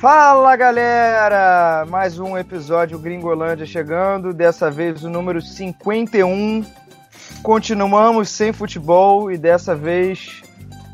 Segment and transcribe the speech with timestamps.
[0.00, 1.84] Fala galera!
[1.88, 6.64] Mais um episódio Gringolândia chegando, dessa vez o número 51.
[7.42, 10.40] Continuamos sem futebol e dessa vez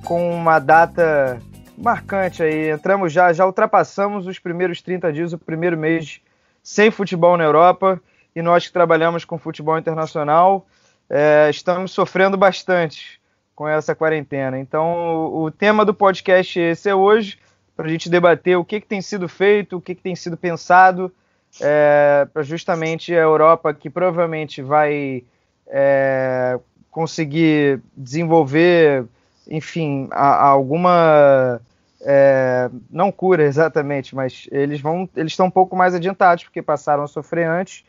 [0.07, 1.39] com uma data
[1.77, 2.71] marcante aí.
[2.71, 6.23] Entramos já, já ultrapassamos os primeiros 30 dias, o primeiro mês
[6.63, 8.01] sem futebol na Europa
[8.35, 10.67] e nós que trabalhamos com futebol internacional
[11.11, 13.21] é, estamos sofrendo bastante
[13.55, 14.59] com essa quarentena.
[14.59, 17.39] Então, o, tema do podcast esse é hoje,
[17.77, 20.37] para a gente debater o que, que tem sido feito, o que, que tem sido
[20.37, 21.13] pensado,
[21.61, 25.25] é, para justamente a Europa, que provavelmente vai
[25.67, 26.59] é,
[26.91, 29.05] conseguir desenvolver,
[29.49, 31.61] enfim, a, a alguma.
[32.07, 37.03] É, não cura exatamente, mas eles vão, eles estão um pouco mais adiantados porque passaram
[37.03, 37.85] a sofrer antes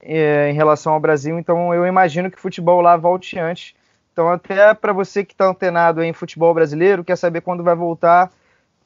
[0.00, 3.74] é, em relação ao Brasil, então eu imagino que o futebol lá volte antes.
[4.12, 8.30] Então, até para você que está antenado em futebol brasileiro, quer saber quando vai voltar,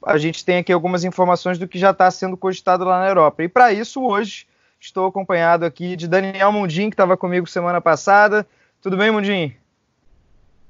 [0.05, 3.43] a gente tem aqui algumas informações do que já está sendo cogitado lá na Europa.
[3.43, 4.47] E para isso, hoje,
[4.81, 8.47] estou acompanhado aqui de Daniel Mundim, que estava comigo semana passada.
[8.81, 9.55] Tudo bem, Mundim?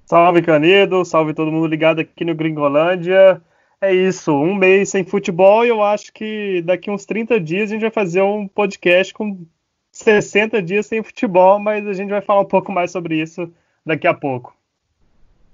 [0.06, 3.40] Salve, Canedo, salve todo mundo ligado aqui no Gringolândia.
[3.80, 7.74] É isso, um mês sem futebol e eu acho que daqui uns 30 dias a
[7.74, 9.46] gente vai fazer um podcast com
[9.90, 13.50] 60 dias sem futebol, mas a gente vai falar um pouco mais sobre isso
[13.86, 14.54] daqui a pouco.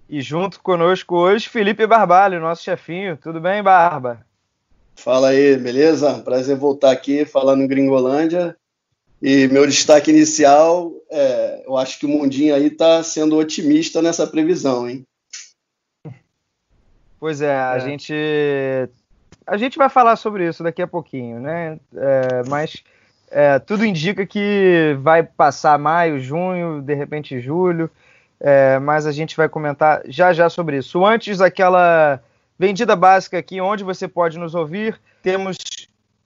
[0.09, 3.17] E junto conosco hoje, Felipe Barbalho, nosso chefinho.
[3.17, 4.25] Tudo bem, Barba?
[4.95, 6.21] Fala aí, beleza?
[6.21, 8.57] Prazer voltar aqui falando em Gringolândia.
[9.21, 14.27] E meu destaque inicial, é, eu acho que o Mundinho aí está sendo otimista nessa
[14.27, 15.05] previsão, hein?
[17.19, 17.81] Pois é, a é.
[17.81, 18.15] gente
[19.47, 21.79] a gente vai falar sobre isso daqui a pouquinho, né?
[21.95, 22.85] É, mas
[23.31, 27.91] é, tudo indica que vai passar maio, junho, de repente julho,
[28.41, 31.05] é, mas a gente vai comentar já já sobre isso.
[31.05, 32.21] Antes daquela
[32.59, 35.57] vendida básica aqui, onde você pode nos ouvir, temos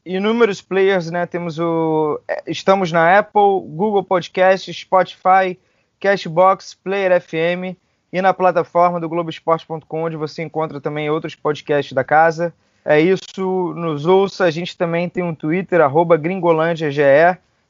[0.04, 1.26] inúmeros players, né?
[1.26, 5.58] Temos o, é, estamos na Apple, Google Podcast, Spotify,
[6.00, 7.76] Cashbox, Player FM
[8.12, 12.52] e na plataforma do Globoesporte.com, onde você encontra também outros podcasts da casa.
[12.84, 14.44] É isso, nos ouça.
[14.44, 17.02] A gente também tem um Twitter, arroba gringolândiage.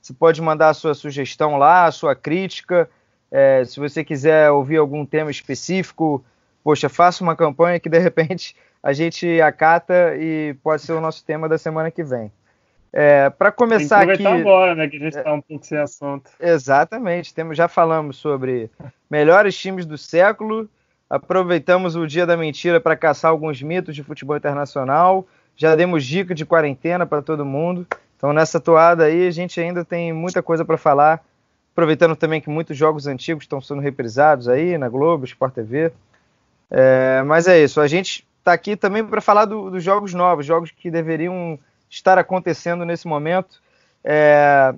[0.01, 2.89] Você pode mandar a sua sugestão lá, a sua crítica.
[3.31, 6.25] É, se você quiser ouvir algum tema específico,
[6.65, 11.25] poxa, faça uma campanha que de repente a gente acata e pode ser o nosso
[11.25, 12.33] tema da semana que vem.
[12.93, 14.41] É, para começar Tem que aqui.
[14.41, 14.89] agora, né?
[14.89, 16.31] Que a gente está um pouco sem assunto.
[16.41, 17.33] Exatamente.
[17.33, 18.69] Temos, já falamos sobre
[19.09, 20.69] melhores times do século
[21.11, 25.27] Aproveitamos o dia da mentira para caçar alguns mitos de futebol internacional.
[25.57, 27.85] Já demos dica de quarentena para todo mundo.
[28.17, 31.21] Então, nessa toada aí, a gente ainda tem muita coisa para falar.
[31.73, 35.93] Aproveitando também que muitos jogos antigos estão sendo reprisados aí na Globo, Sport TV.
[36.71, 37.81] É, mas é isso.
[37.81, 42.19] A gente está aqui também para falar do, dos jogos novos, jogos que deveriam estar
[42.19, 43.61] acontecendo nesse momento.
[44.05, 44.75] É,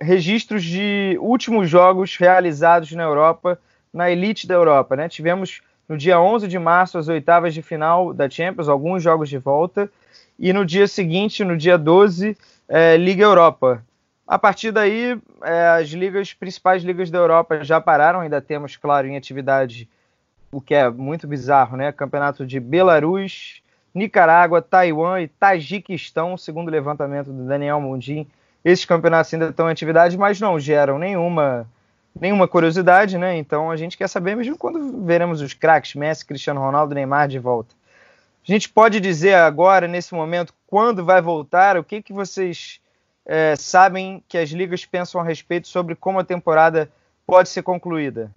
[0.00, 3.58] registros de últimos jogos realizados na Europa,
[3.92, 4.96] na elite da Europa.
[4.96, 5.08] Né?
[5.08, 9.38] Tivemos no dia 11 de março, as oitavas de final da Champions, alguns jogos de
[9.38, 9.90] volta.
[10.38, 12.36] E no dia seguinte, no dia 12,
[12.68, 13.84] é, Liga Europa.
[14.26, 19.06] A partir daí, é, as ligas, principais ligas da Europa já pararam, ainda temos, claro,
[19.06, 19.88] em atividade,
[20.50, 21.92] o que é muito bizarro, né?
[21.92, 23.62] Campeonato de Belarus,
[23.94, 28.26] Nicarágua, Taiwan e Tajiquistão, segundo o levantamento do Daniel Mundim.
[28.64, 31.66] Esses campeonatos ainda estão em atividade, mas não geram nenhuma
[32.18, 33.36] nenhuma curiosidade, né?
[33.36, 37.38] Então a gente quer saber mesmo quando veremos os craques Messi, Cristiano Ronaldo, Neymar de
[37.38, 37.74] volta.
[38.46, 41.76] A gente pode dizer agora, nesse momento, quando vai voltar?
[41.76, 42.80] O que, que vocês
[43.26, 46.90] é, sabem que as ligas pensam a respeito sobre como a temporada
[47.26, 48.30] pode ser concluída?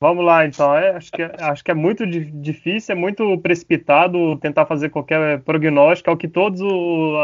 [0.00, 0.72] Vamos lá, então.
[0.74, 6.08] É, acho, que, acho que é muito difícil, é muito precipitado tentar fazer qualquer prognóstico,
[6.08, 6.60] é o que todas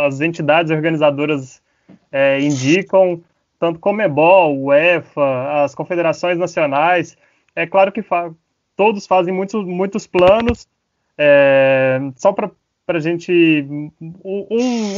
[0.06, 1.62] as entidades organizadoras
[2.10, 3.22] é, indicam
[3.60, 7.16] tanto Comebol, UEFA, as confederações nacionais.
[7.54, 8.32] É claro que fa
[8.76, 10.66] todos fazem muitos, muitos planos,
[11.16, 12.50] é, só para
[12.88, 13.66] a gente.
[13.70, 13.90] Um,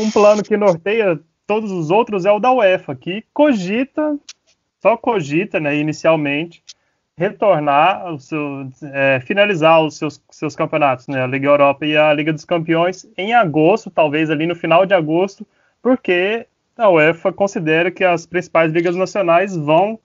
[0.02, 4.18] um plano que norteia todos os outros é o da UEFA, que cogita,
[4.80, 6.62] só cogita, né, inicialmente,
[7.16, 12.12] retornar, o seu, é, finalizar os seus, seus campeonatos, né, a Liga Europa e a
[12.12, 15.46] Liga dos Campeões, em agosto, talvez ali no final de agosto,
[15.82, 16.46] porque
[16.76, 19.98] a UEFA considera que as principais ligas nacionais vão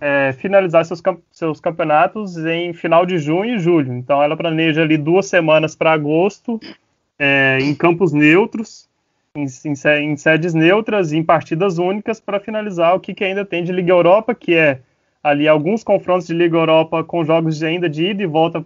[0.00, 3.92] é, finalizar seus, seus campeonatos em final de junho e julho.
[3.92, 6.58] Então ela planeja ali duas semanas para agosto
[7.18, 8.88] é, em campos neutros,
[9.36, 13.44] em, em, em, sedes neutras e em partidas únicas para finalizar o que, que, ainda
[13.44, 14.80] tem de Liga Europa, que é
[15.22, 18.64] ali alguns confrontos de Liga Europa com jogos de ainda de ida e volta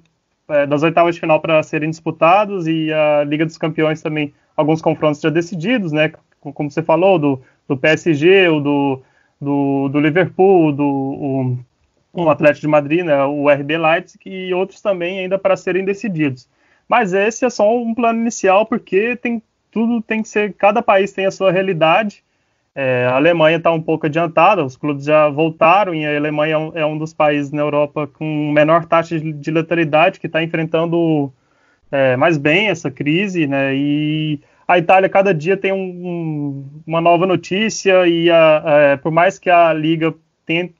[0.48, 4.82] é, das oitavas de final para serem disputados e a Liga dos Campeões também, alguns
[4.82, 6.12] confrontos já decididos, né?
[6.40, 9.02] Como você falou, do, do PSG, o do,
[9.40, 11.58] do, do Liverpool, do o,
[12.12, 16.46] o Atlético de Madrid, né, o RB Leipzig e outros também ainda para serem decididos.
[16.86, 21.12] Mas esse é só um plano inicial porque tem tudo tem que ser cada país
[21.12, 22.22] tem a sua realidade.
[22.74, 26.58] É, a Alemanha está um pouco adiantada, os clubes já voltaram e a Alemanha é
[26.58, 31.32] um, é dos países na Europa com menor taxa de, de letalidade que está enfrentando
[31.90, 33.74] é, mais bem essa crise, né?
[33.74, 39.10] E a Itália cada dia tem um, um, uma nova notícia e a, é, por
[39.10, 40.14] mais que a liga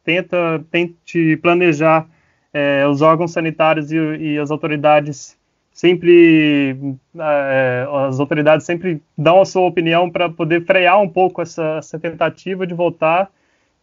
[0.05, 2.07] tenta, tente planejar
[2.53, 5.38] é, os órgãos sanitários e, e, as autoridades
[5.79, 6.75] sempre
[7.17, 11.97] é, as autoridades sempre dão a sua opinião para poder frear um pouco essa, essa,
[12.01, 13.31] tentativa de voltar.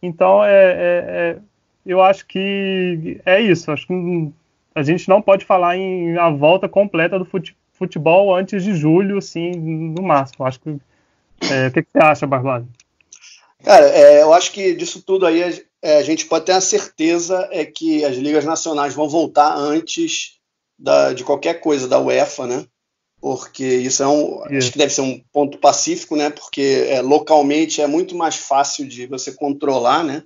[0.02, 1.38] Então é, é, é,
[1.86, 3.72] eu acho que é isso.
[3.72, 4.30] Acho que
[4.74, 7.26] a gente não pode falar em a volta completa do
[7.72, 10.44] futebol antes de julho, assim, no máximo.
[10.44, 10.76] Acho que
[11.50, 12.68] é, o que, que você acha, Barbado?
[13.64, 15.42] Cara, é, eu acho que disso tudo aí
[15.82, 20.36] a gente pode ter a certeza é que as ligas nacionais vão voltar antes
[20.78, 22.66] da, de qualquer coisa da UEFA, né?
[23.20, 24.58] Porque isso é um, yeah.
[24.58, 26.30] acho que deve ser um ponto pacífico, né?
[26.30, 30.22] Porque é, localmente é muito mais fácil de você controlar, né?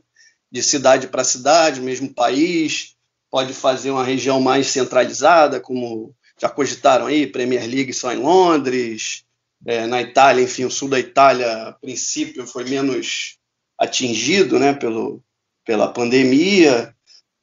[0.50, 2.96] De cidade para cidade, mesmo país,
[3.30, 9.24] pode fazer uma região mais centralizada, como já cogitaram aí, Premier League só em Londres,
[9.64, 13.36] é, na Itália, enfim, o sul da Itália, a princípio, foi menos
[13.78, 14.72] atingido, né?
[14.72, 15.22] Pelo,
[15.64, 16.94] pela pandemia.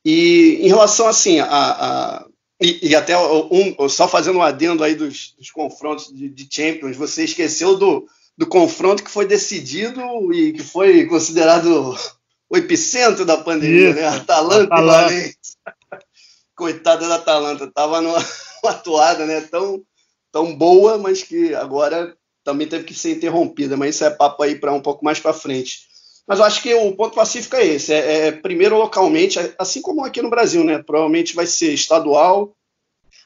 [0.04, 2.26] E em relação assim a, a
[2.60, 6.98] e, e, até um, só fazendo um adendo aí dos, dos confrontos de, de, Champions,
[6.98, 10.02] você esqueceu do, do confronto que foi decidido
[10.34, 11.96] e que foi considerado
[12.50, 14.08] o epicentro da pandemia, né?
[14.08, 15.14] Atalanta, Atalanta.
[15.14, 15.38] e Valência.
[16.56, 18.18] Coitada da Atalanta, tava numa,
[18.64, 19.42] numa toada, né?
[19.42, 19.84] Tão,
[20.32, 23.78] tão boa, mas que agora também teve que ser interrompida.
[23.78, 25.82] Mas isso é papo aí para um pouco mais para frente.
[26.28, 30.04] Mas eu acho que o ponto pacífico é esse: é, é, primeiro localmente, assim como
[30.04, 30.84] aqui no Brasil, né?
[30.84, 32.54] Provavelmente vai ser estadual,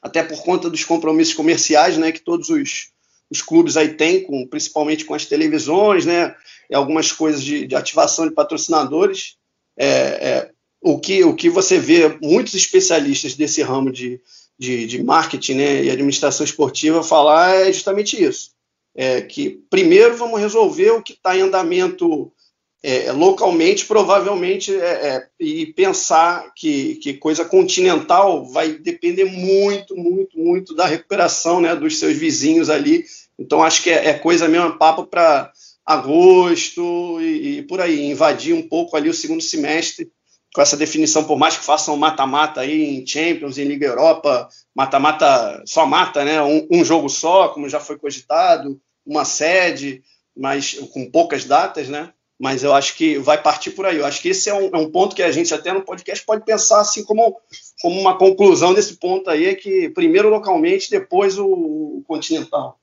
[0.01, 2.11] até por conta dos compromissos comerciais, né?
[2.11, 2.91] Que todos os,
[3.29, 6.35] os clubes aí têm, com, principalmente com as televisões, né?
[6.69, 9.35] E algumas coisas de, de ativação de patrocinadores.
[9.75, 14.21] É, é, o, que, o que você vê muitos especialistas desse ramo de,
[14.59, 18.51] de, de marketing né, e administração esportiva falar é justamente isso.
[18.93, 22.31] É que primeiro vamos resolver o que está em andamento
[22.83, 30.39] é, localmente, provavelmente, é, é, e pensar que, que coisa continental vai depender muito, muito,
[30.39, 33.05] muito da recuperação né, dos seus vizinhos ali.
[33.37, 35.51] Então, acho que é, é coisa mesmo, papo para
[35.85, 40.11] agosto e, e, por aí, invadir um pouco ali o segundo semestre
[40.53, 45.63] com essa definição, por mais que façam mata-mata aí em Champions, em Liga Europa, mata-mata
[45.65, 46.41] só mata, né?
[46.41, 50.03] Um, um, jogo só, como já foi cogitado, uma sede,
[50.35, 52.11] mas com poucas datas, né?
[52.41, 53.99] Mas eu acho que vai partir por aí.
[53.99, 56.25] Eu acho que esse é um, é um, ponto que a gente até no podcast
[56.25, 57.39] pode pensar assim como,
[57.79, 62.79] como uma conclusão desse ponto aí, é que primeiro localmente, depois o, continental.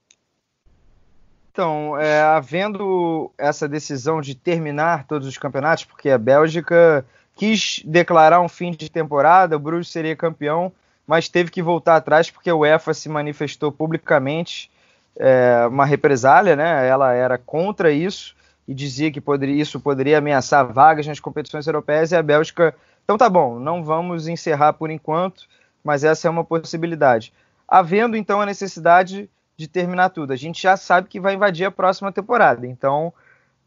[1.50, 8.40] Então, é, havendo essa decisão de terminar todos os campeonatos, porque a Bélgica quis declarar
[8.40, 10.70] um fim de temporada, o Bruges seria campeão,
[11.05, 14.70] mas teve que voltar atrás porque o UEFA se manifestou publicamente
[15.19, 16.86] é, uma represália, né?
[16.86, 18.38] Ela era contra isso
[18.69, 23.17] e dizia que poderia, isso poderia ameaçar vagas nas competições europeias e a Bélgica, então
[23.17, 25.48] tá bom, não vamos encerrar por enquanto,
[25.82, 27.32] mas essa é uma possibilidade.
[27.67, 31.70] Havendo então a necessidade de terminar tudo, a gente já sabe que vai invadir a
[31.70, 33.13] próxima temporada, então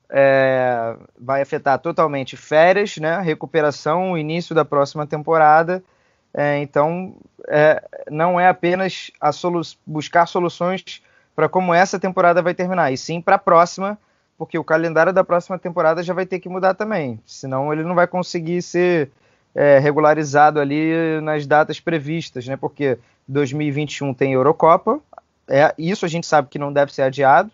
[0.08, 5.84] é, vai afetar totalmente férias, né, recuperação, o início da próxima temporada.
[6.34, 7.16] É, então,
[7.48, 11.02] é, não é apenas solu buscar soluções
[11.36, 13.98] para como essa temporada vai terminar, e sim para a próxima
[14.42, 17.94] porque o calendário da próxima temporada já vai ter que mudar também, senão ele não
[17.94, 19.12] vai conseguir ser
[19.54, 22.58] é, regularizado ali nas datas previstas, né?
[22.58, 25.00] Porque 2021 tem Eurocopa,
[25.48, 27.52] é, isso a gente sabe que não deve ser adiado,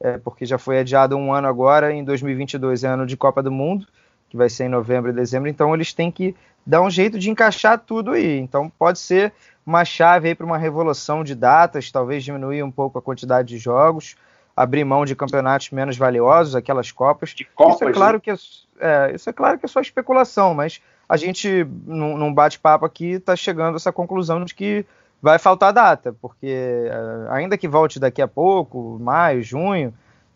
[0.00, 3.52] é, porque já foi adiado um ano agora, em 2022 é ano de Copa do
[3.52, 3.86] Mundo,
[4.30, 7.28] que vai ser em novembro e dezembro, então eles têm que dar um jeito de
[7.28, 8.38] encaixar tudo aí.
[8.38, 9.34] Então pode ser
[9.66, 13.58] uma chave aí para uma revolução de datas, talvez diminuir um pouco a quantidade de
[13.58, 14.16] jogos,
[14.60, 17.34] abrir mão de campeonatos menos valiosos, aquelas copas.
[17.54, 18.20] Copas, isso é claro né?
[18.20, 18.34] que é,
[18.78, 23.12] é, isso é claro que é só especulação, mas a gente num, num bate-papo aqui
[23.12, 24.84] está chegando a essa conclusão de que
[25.22, 26.92] vai faltar data, porque é,
[27.30, 29.94] ainda que volte daqui a pouco, maio, junho,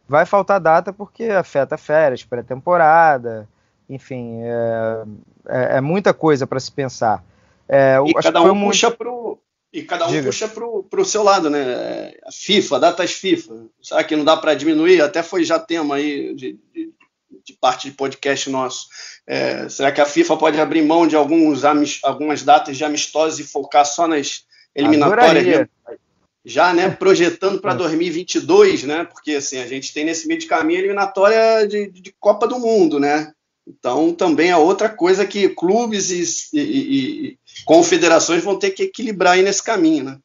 [0.09, 3.47] vai faltar data porque afeta férias, pré-temporada,
[3.90, 5.04] enfim, é,
[5.49, 7.23] é, é, muita coisa para se pensar.
[7.69, 9.38] É, e cada um, um puxa pro,
[9.75, 10.26] E cada um Diga.
[10.26, 12.12] puxa para o seu lado, né?
[12.25, 13.66] A FIFA, datas FIFA.
[13.83, 15.02] Será que não dá para diminuir?
[15.02, 16.93] Até foi já tema aí de, de,
[17.45, 18.87] de parte de podcast nosso.
[19.26, 21.64] É, será que a FIFA pode abrir mão de alguns,
[22.04, 24.45] algumas datas de amistosos e focar só nas
[24.76, 25.69] eliminatórias?
[26.45, 26.88] Já, né?
[26.90, 29.02] Projetando para 2022, né?
[29.02, 32.61] Porque assim a gente tem nesse meio de caminho a eliminatória de, de Copa do
[32.61, 33.33] Mundo, né?
[33.66, 39.35] Então, também é outra coisa que clubes e, e, e, confederações vão ter que equilibrar
[39.35, 40.18] aí nesse caminho, né?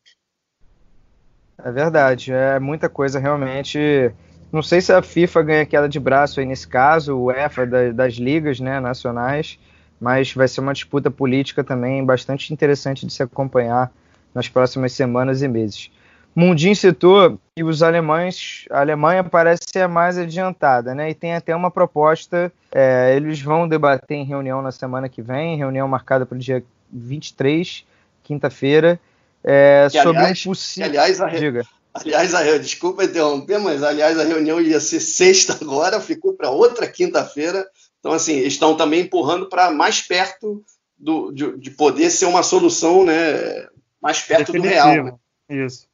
[1.63, 4.11] É verdade, é muita coisa realmente.
[4.51, 7.95] Não sei se a FIFA ganha queda de braço aí nesse caso, o UEFA das,
[7.95, 9.59] das ligas né, nacionais,
[9.99, 13.91] mas vai ser uma disputa política também bastante interessante de se acompanhar
[14.33, 15.91] nas próximas semanas e meses.
[16.39, 21.09] Mundinho citou que os alemães, a Alemanha parece ser a mais adiantada, né?
[21.09, 25.57] E tem até uma proposta, é, eles vão debater em reunião na semana que vem,
[25.57, 27.85] reunião marcada para o dia 23,
[28.23, 28.97] quinta-feira,
[29.43, 30.89] é, sobre aliás, um possível.
[30.89, 31.39] Aliás, a, re...
[31.39, 31.65] Diga.
[31.93, 36.87] aliás a, desculpa interromper, mas aliás a reunião ia ser sexta agora, ficou para outra
[36.87, 37.67] quinta-feira.
[37.99, 40.63] Então, assim, estão também empurrando para mais perto
[40.97, 43.67] do, de, de, poder ser uma solução, né?
[44.01, 44.81] Mais perto Definitivo.
[44.81, 45.03] do real.
[45.03, 45.65] Né?
[45.65, 45.89] Isso.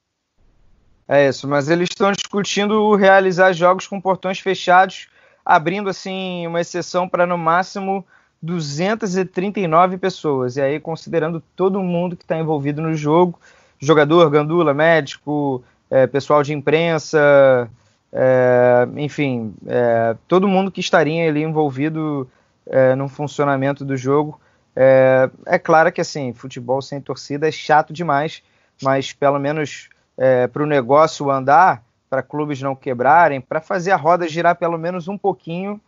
[1.08, 5.08] É isso, mas eles estão discutindo realizar jogos com portões fechados,
[5.46, 8.04] abrindo assim uma exceção para no máximo
[8.42, 10.58] 239 pessoas.
[10.58, 13.40] E aí, considerando todo mundo que está envolvido no jogo,
[13.80, 17.70] jogador, gandula, médico, é, pessoal de imprensa,
[18.12, 22.28] é, enfim, é, todo mundo que estaria ali envolvido
[22.66, 24.40] é, no funcionamento do jogo.
[24.76, 28.42] É, é claro que assim, futebol sem torcida é chato demais,
[28.82, 33.98] mas pelo menos é, para o negócio andar, para clubes não quebrarem, para fazer a
[33.98, 35.80] roda girar pelo menos um pouquinho,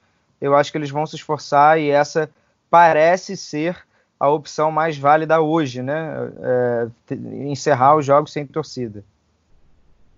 [0.42, 2.30] eu acho que eles vão se esforçar e essa
[2.70, 3.78] parece ser
[4.20, 6.14] a opção mais válida hoje, né?
[6.42, 6.88] É,
[7.46, 9.04] encerrar os jogos sem torcida.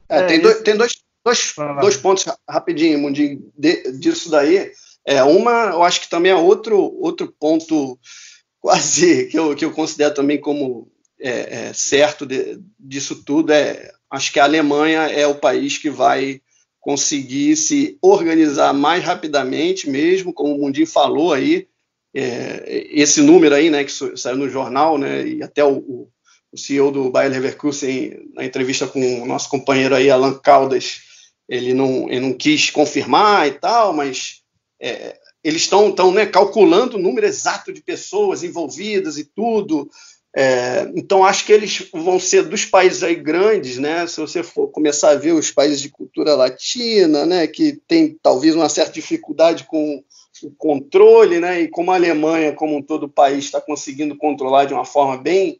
[0.07, 4.71] É, tem, dois, tem dois, dois, dois, pontos rapidinho, Mundinho, de, disso daí.
[5.05, 7.99] É, uma, eu acho que também é outro, outro ponto
[8.59, 10.89] quase que eu, que eu considero também como
[11.19, 15.89] é, é, certo de, disso tudo é acho que a Alemanha é o país que
[15.89, 16.41] vai
[16.79, 21.67] conseguir se organizar mais rapidamente, mesmo como o Mundinho falou aí,
[22.13, 26.09] é, esse número aí, né, que saiu no jornal, né, e até o,
[26.51, 31.01] o CEO do Bayer Leverkusen, na entrevista com o nosso companheiro aí, Alan Caldas,
[31.47, 34.41] ele não, ele não quis confirmar e tal, mas
[34.81, 39.89] é, eles estão né, calculando o número exato de pessoas envolvidas e tudo,
[40.35, 44.05] é, então, acho que eles vão ser dos países aí grandes, né?
[44.05, 48.55] Se você for começar a ver os países de cultura latina, né, que tem talvez
[48.55, 50.03] uma certa dificuldade com
[50.43, 51.61] o controle, né?
[51.61, 55.17] E como a Alemanha, como um todo o país, está conseguindo controlar de uma forma
[55.17, 55.59] bem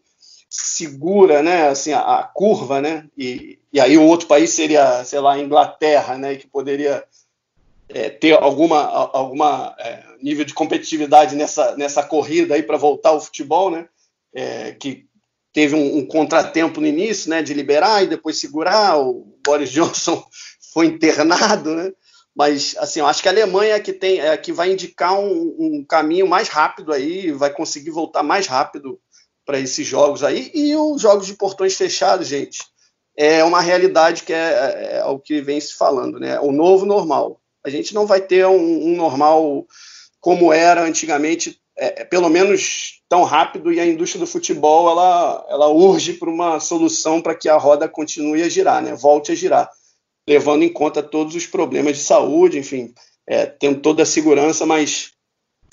[0.49, 1.67] segura, né?
[1.67, 3.05] Assim, a, a, curva, né?
[3.17, 6.35] E, e aí o outro país seria, sei lá, a Inglaterra, né?
[6.35, 7.03] Que poderia
[7.89, 13.21] é, ter alguma, alguma é, nível de competitividade nessa, nessa corrida aí para voltar ao
[13.21, 13.87] futebol, né?
[14.33, 15.05] É, que
[15.53, 18.97] teve um, um, contratempo no início, né, de liberar e depois segurar.
[18.97, 20.23] O Boris Johnson
[20.73, 21.91] foi internado, né?
[22.35, 25.55] Mas assim, eu acho que a Alemanha é que tem, é que vai indicar um,
[25.59, 28.99] um caminho mais rápido aí, vai conseguir voltar mais rápido
[29.45, 30.51] para esses jogos aí.
[30.53, 32.59] E os jogos de portões fechados, gente,
[33.17, 36.39] é uma realidade que é, é, é o que vem se falando, né?
[36.39, 37.41] O novo normal.
[37.65, 39.65] A gente não vai ter um, um normal
[40.21, 45.45] como era antigamente é, é, pelo menos tão rápido e a indústria do futebol ela,
[45.49, 48.93] ela urge por uma solução para que a roda continue a girar, né?
[48.93, 49.71] volte a girar,
[50.27, 52.93] levando em conta todos os problemas de saúde, enfim,
[53.25, 55.11] é, tendo toda a segurança, mas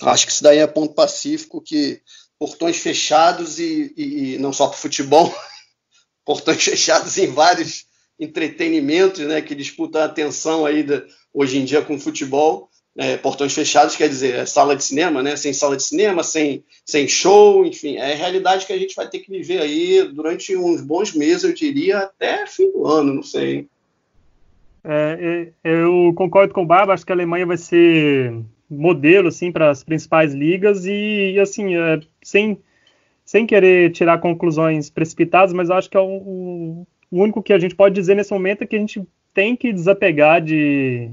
[0.02, 2.00] acho que isso daí é ponto pacífico que
[2.38, 5.34] portões fechados e, e, e não só para o futebol,
[6.24, 7.84] portões fechados em vários
[8.18, 11.02] entretenimentos, né, que disputam a atenção aí da,
[11.34, 15.22] hoje em dia com o futebol, é, portões fechados, quer dizer, é sala de cinema,
[15.22, 15.36] né?
[15.36, 19.08] Sem sala de cinema, sem, sem show, enfim, é a realidade que a gente vai
[19.08, 23.22] ter que viver aí durante uns bons meses, eu diria, até fim do ano, não
[23.22, 23.68] sei.
[24.82, 28.32] É, eu concordo com o Baba, acho que a Alemanha vai ser
[28.70, 32.58] modelo assim para as principais ligas e, e assim, é, sem,
[33.24, 37.74] sem querer tirar conclusões precipitadas, mas acho que é o, o único que a gente
[37.74, 39.02] pode dizer nesse momento é que a gente
[39.34, 41.10] tem que desapegar de,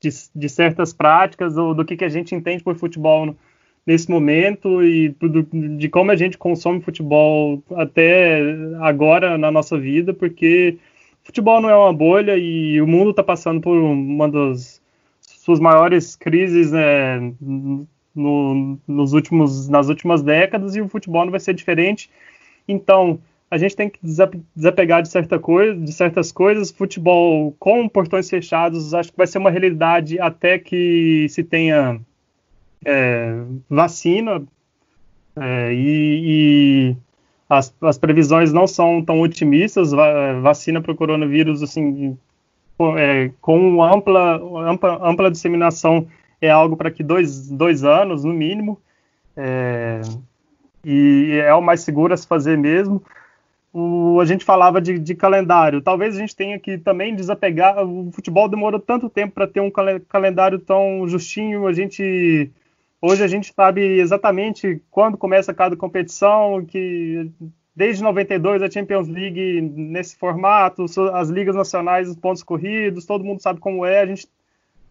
[0.00, 3.36] de, de certas práticas ou do que, que a gente entende por futebol no,
[3.86, 8.42] nesse momento e do, de como a gente consome futebol até
[8.80, 10.76] agora na nossa vida, porque
[11.22, 14.82] futebol não é uma bolha e o mundo está passando por uma das
[15.20, 17.32] suas maiores crises né,
[18.14, 22.10] no, nos últimos, nas últimas décadas e o futebol não vai ser diferente.
[22.68, 23.18] Então,
[23.50, 23.98] a gente tem que
[24.54, 26.70] desapegar de, certa coisa, de certas coisas.
[26.70, 31.98] Futebol com portões fechados, acho que vai ser uma realidade até que se tenha
[32.84, 33.32] é,
[33.68, 34.42] vacina.
[35.34, 36.96] É, e, e
[37.48, 39.92] as, as, previsões não são tão otimistas.
[40.42, 42.18] Vacina para o coronavírus, assim,
[42.98, 46.06] é, com ampla, ampla, ampla disseminação,
[46.38, 48.78] é algo para que dois, dois anos, no mínimo.
[49.34, 50.02] É,
[50.84, 53.02] e é o mais seguro a se fazer mesmo
[53.78, 55.80] o, a gente falava de, de, calendário.
[55.80, 57.84] Talvez a gente tenha que também desapegar.
[57.86, 59.70] O futebol demorou tanto tempo para ter um
[60.08, 61.66] calendário tão justinho.
[61.66, 62.50] A gente
[63.00, 67.30] hoje a gente sabe exatamente quando começa cada competição, que
[67.74, 73.40] desde 92 a Champions League nesse formato, as ligas nacionais, os pontos corridos, todo mundo
[73.40, 74.00] sabe como é.
[74.00, 74.26] A gente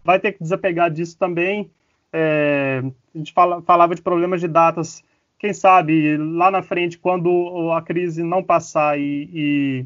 [0.02, 1.70] vai ter que desapegar disso também.
[2.14, 2.82] É,
[3.14, 5.04] a gente fala, falava de problemas de datas
[5.40, 9.86] quem sabe lá na frente, quando a crise não passar e, e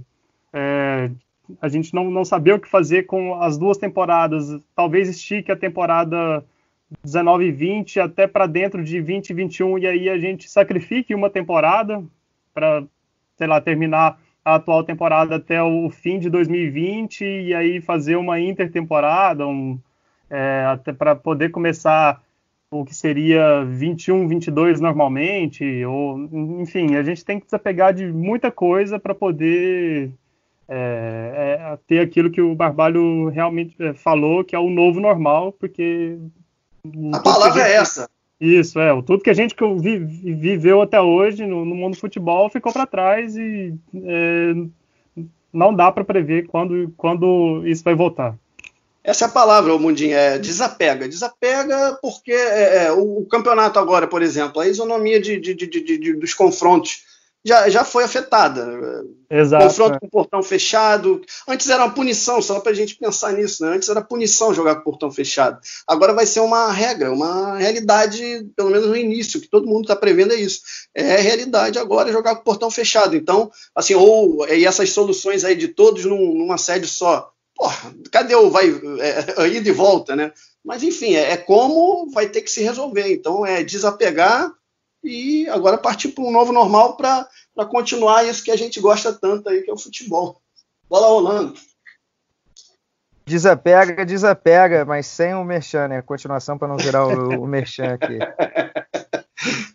[0.53, 1.11] é,
[1.61, 5.55] a gente não, não saber o que fazer com as duas temporadas, talvez estique a
[5.55, 6.43] temporada
[7.03, 11.15] 19 e 20 até para dentro de 20 e 21 e aí a gente sacrifique
[11.15, 12.03] uma temporada
[12.53, 12.83] para,
[13.37, 18.39] sei lá, terminar a atual temporada até o fim de 2020 e aí fazer uma
[18.39, 19.79] intertemporada, um,
[20.29, 22.21] é, até para poder começar
[22.71, 26.17] o que seria 21, 22 normalmente, ou
[26.61, 30.09] enfim, a gente tem que desapegar de muita coisa para poder
[30.69, 35.51] é, é, ter aquilo que o Barbalho realmente é, falou, que é o novo normal,
[35.51, 36.17] porque
[37.13, 38.09] a palavra é gente, é essa.
[38.39, 39.53] Isso é, o tudo que a gente
[40.23, 44.53] viveu até hoje no, no mundo do futebol ficou para trás e é,
[45.51, 48.37] não dá para prever quando, quando isso vai voltar.
[49.03, 51.07] Essa é a palavra, Mundinho, é desapega.
[51.07, 56.13] Desapega porque é, é, o, o, campeonato agora, por exemplo, a isonomia de, de, de,
[56.13, 57.03] dos confrontos
[57.43, 59.03] já, já foi afetada.
[59.27, 59.65] Exato.
[59.65, 59.99] Confronto é.
[59.99, 61.21] com portão fechado.
[61.47, 63.75] Antes era uma punição, só para a gente pensar nisso, né?
[63.75, 65.59] Antes era punição jogar com portão fechado.
[65.87, 69.95] Agora vai ser uma regra, uma realidade, pelo menos no início, que todo mundo está
[69.95, 70.61] prevendo é isso.
[70.93, 73.15] É realidade agora jogar com portão fechado.
[73.15, 78.33] Então, assim, ou e essas soluções aí de todos num, numa sede só porra, cadê
[78.33, 78.69] o vai
[78.99, 80.33] é, é, ida e volta, né?
[80.65, 83.13] Mas enfim, é, é, como vai ter que se resolver.
[83.13, 84.51] Então é desapegar
[85.03, 87.29] e agora partir para um novo normal para
[87.69, 90.41] continuar isso que a gente gosta tanto aí, que é o futebol.
[90.89, 91.53] Bola rolando.
[93.27, 96.01] Desapega, desapega, mas sem o merchan, né?
[96.01, 98.17] Continuação para não virar o, o merchan aqui.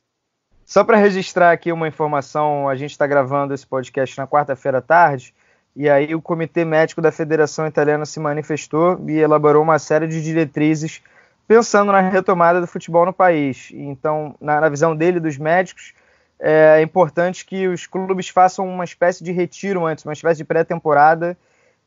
[0.66, 4.82] Só para registrar aqui uma informação, a gente está gravando esse podcast na quarta-feira à
[4.82, 5.32] tarde.
[5.76, 10.22] E aí o Comitê Médico da Federação Italiana se manifestou e elaborou uma série de
[10.22, 11.02] diretrizes
[11.46, 13.70] pensando na retomada do futebol no país.
[13.74, 15.92] Então, na, na visão dele, dos médicos,
[16.40, 21.36] é importante que os clubes façam uma espécie de retiro antes, uma espécie de pré-temporada,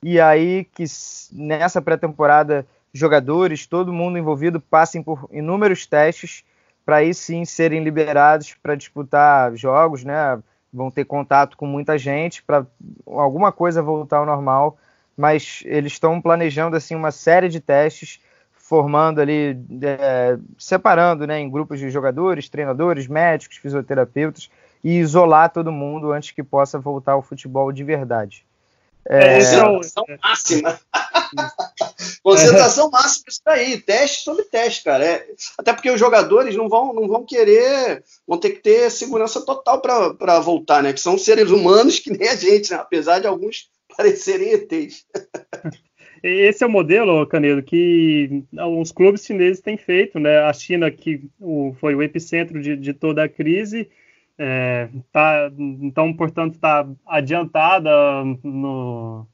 [0.03, 0.85] e aí que
[1.31, 6.43] nessa pré-temporada jogadores, todo mundo envolvido passem por inúmeros testes
[6.85, 10.39] para aí sim serem liberados para disputar jogos, né?
[10.73, 12.65] Vão ter contato com muita gente para
[13.05, 14.77] alguma coisa voltar ao normal,
[15.17, 18.21] mas eles estão planejando assim uma série de testes,
[18.53, 24.49] formando ali, é, separando né, em grupos de jogadores, treinadores, médicos, fisioterapeutas
[24.83, 28.45] e isolar todo mundo antes que possa voltar ao futebol de verdade.
[29.09, 30.79] É, concentração é, máxima.
[32.21, 35.03] concentração máxima isso daí, teste sobre teste, cara.
[35.03, 35.25] É,
[35.57, 39.81] até porque os jogadores não vão, não vão querer, vão ter que ter segurança total
[39.81, 40.93] para voltar, né?
[40.93, 42.77] Que são seres humanos que nem a gente, né?
[42.77, 43.67] apesar de alguns
[43.97, 45.05] parecerem ETs.
[46.21, 50.37] Esse é o modelo, Canedo, que alguns clubes chineses têm feito, né?
[50.39, 51.23] A China, que
[51.79, 53.89] foi o epicentro de, de toda a crise,
[54.41, 57.91] é, tá, então, portanto, está adiantada
[58.41, 59.27] no,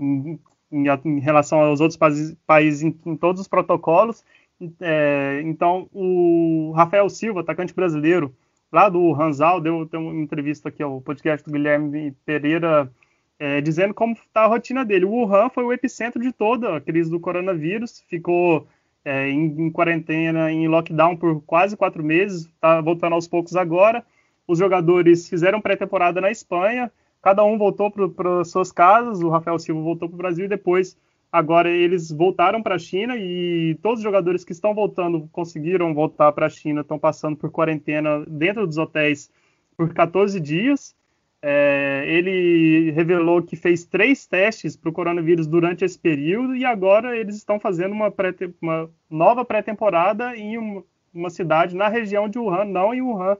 [0.00, 0.40] em,
[0.72, 4.24] em, relação aos outros países, países em, em, todos os protocolos.
[4.80, 8.34] É, então, o Rafael Silva, atacante brasileiro,
[8.72, 12.90] lá do Ranzal, deu, uma entrevista aqui ao podcast do Guilherme Pereira,
[13.38, 15.04] é, dizendo como está a rotina dele.
[15.04, 18.66] O Wuhan foi o epicentro de toda a crise do coronavírus, ficou
[19.04, 24.02] é, em, em, quarentena, em lockdown por quase quatro meses, está voltando aos poucos agora
[24.50, 26.90] os jogadores fizeram pré-temporada na Espanha,
[27.22, 30.98] cada um voltou para suas casas, o Rafael Silva voltou para o Brasil e depois,
[31.30, 36.32] agora eles voltaram para a China e todos os jogadores que estão voltando conseguiram voltar
[36.32, 39.30] para a China, estão passando por quarentena dentro dos hotéis
[39.76, 40.96] por 14 dias.
[41.42, 47.16] É, ele revelou que fez três testes para o coronavírus durante esse período e agora
[47.16, 50.84] eles estão fazendo uma, pré uma nova pré-temporada em uma,
[51.14, 53.38] uma, cidade na região de Wuhan, não em Wuhan,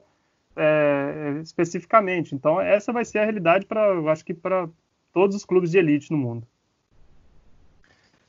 [0.57, 2.35] é, especificamente.
[2.35, 4.69] Então, essa vai ser a realidade para, acho que para
[5.13, 6.47] todos os clubes de elite no mundo.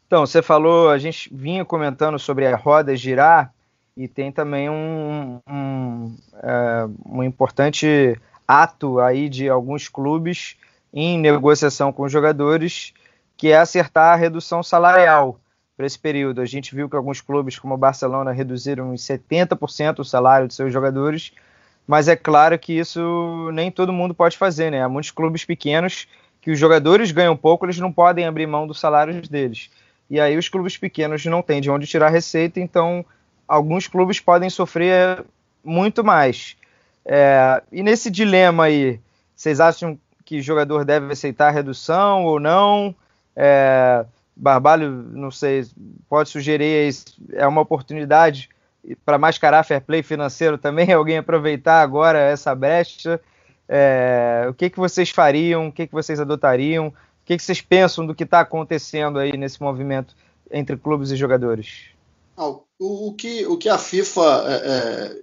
[0.07, 3.53] Então, você falou, a gente vinha comentando sobre a roda girar
[3.95, 10.57] e tem também um, um, é, um importante ato aí de alguns clubes
[10.93, 12.93] em negociação com os jogadores,
[13.38, 15.39] que é acertar a redução salarial
[15.77, 16.41] para esse período.
[16.41, 20.53] A gente viu que alguns clubes, como o Barcelona, reduziram em 70% o salário de
[20.53, 21.31] seus jogadores,
[21.87, 24.83] mas é claro que isso nem todo mundo pode fazer, né?
[24.83, 26.07] Há muitos clubes pequenos
[26.41, 29.69] que os jogadores ganham pouco, eles não podem abrir mão dos salários deles.
[30.09, 33.05] E aí os clubes pequenos não têm de onde tirar receita, então
[33.47, 35.23] alguns clubes podem sofrer
[35.63, 36.55] muito mais.
[37.05, 38.99] É, e nesse dilema aí,
[39.35, 42.95] vocês acham que o jogador deve aceitar a redução ou não?
[43.35, 45.65] É, Barbalho, não sei,
[46.09, 46.93] pode sugerir
[47.33, 48.49] é uma oportunidade
[49.05, 53.19] para mascarar fair play financeiro também, alguém aproveitar agora essa brecha.
[53.67, 55.67] É, o que, que vocês fariam?
[55.67, 56.87] O que, que vocês adotariam?
[56.87, 56.93] O
[57.25, 60.15] que, que vocês pensam do que está acontecendo aí nesse movimento
[60.51, 61.91] entre clubes e jogadores?
[62.35, 65.21] Ah, o, o, que, o que a FIFA é, é,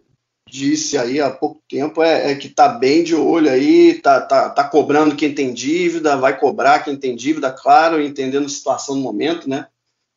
[0.48, 4.48] disse aí há pouco tempo é, é que está bem de olho aí, está tá,
[4.50, 9.02] tá cobrando quem tem dívida, vai cobrar quem tem dívida, claro, entendendo a situação no
[9.02, 9.66] momento, né?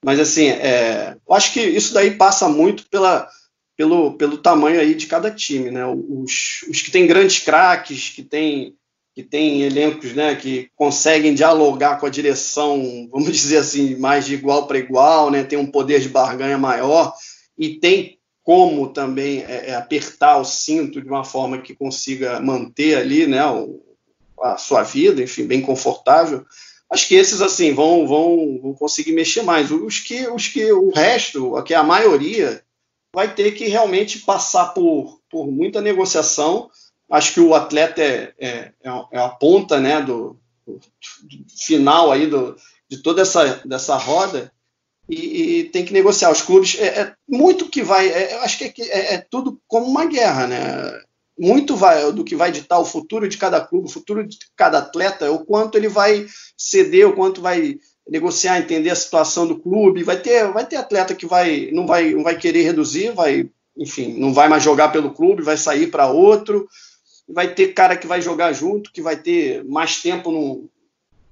[0.03, 3.27] Mas assim, é, eu acho que isso daí passa muito pela,
[3.77, 5.85] pelo, pelo tamanho aí de cada time, né?
[5.85, 8.75] Os, os que têm grandes craques, que têm
[9.13, 14.35] que tem elencos né, que conseguem dialogar com a direção, vamos dizer assim, mais de
[14.35, 17.13] igual para igual, né, tem um poder de barganha maior
[17.57, 22.95] e tem como também é, é, apertar o cinto de uma forma que consiga manter
[22.97, 23.81] ali né, o,
[24.41, 26.43] a sua vida, enfim, bem confortável.
[26.91, 29.71] Acho que esses assim vão, vão, vão conseguir mexer mais.
[29.71, 32.61] Os que, os que o resto, é a maioria,
[33.13, 36.69] vai ter que realmente passar por, por muita negociação
[37.11, 38.49] Acho que o atleta é, é,
[38.81, 40.79] é, é a ponta né, do, do,
[41.59, 42.55] final aí do,
[42.89, 44.49] de toda essa dessa roda
[45.09, 46.31] e, e tem que negociar.
[46.31, 50.05] Os clubes, é, é muito que vai, é, acho que é, é, tudo como uma
[50.05, 51.01] guerra, né?
[51.39, 54.79] Muito vai, do que vai ditar o futuro de cada clube, o futuro de cada
[54.79, 60.03] atleta, o quanto ele vai ceder, o quanto vai negociar, entender a situação do clube.
[60.03, 64.13] Vai ter, vai ter atleta que vai não vai, não vai querer reduzir, vai, enfim,
[64.19, 66.67] não vai mais jogar pelo clube, vai sair para outro
[67.31, 70.69] vai ter cara que vai jogar junto, que vai ter mais tempo no,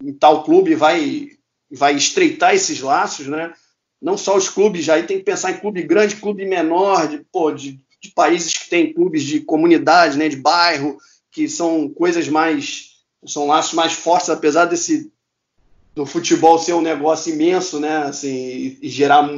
[0.02, 1.30] em tal clube, vai,
[1.70, 3.54] vai estreitar esses laços, né?
[4.02, 7.52] Não só os clubes, aí tem que pensar em clube grande, clube menor, de, pô,
[7.52, 10.98] de, de países que tem clubes de comunidade, né, de bairro,
[11.32, 15.12] que são coisas mais, são laços mais fortes, apesar desse
[15.96, 19.30] do futebol ser um negócio imenso, né, assim, e, gerar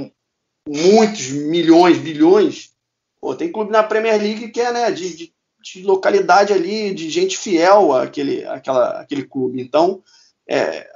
[0.67, 2.71] muitos milhões, bilhões.
[3.19, 7.09] Pô, tem clube na Premier League que é, né, de, de de localidade ali, de
[7.09, 9.61] gente fiel àquele, àquela, àquele clube.
[9.61, 10.01] Então,
[10.47, 10.89] é,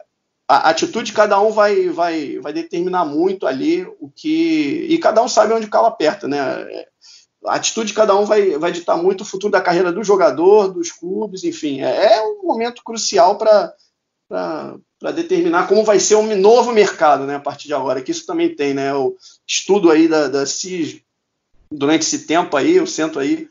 [0.48, 4.88] a atitude de cada um vai, vai, vai determinar muito ali o que.
[4.90, 6.38] E cada um sabe onde o calo aperta, né?
[7.48, 10.74] A atitude de cada um vai, vai ditar muito o futuro da carreira do jogador,
[10.74, 11.82] dos clubes, enfim.
[11.82, 17.40] É, é um momento crucial para determinar como vai ser um novo mercado né, a
[17.40, 18.94] partir de agora, que isso também tem, né?
[18.94, 19.16] O
[19.48, 21.02] estudo aí da, da CIS
[21.72, 23.48] durante esse tempo aí, o centro aí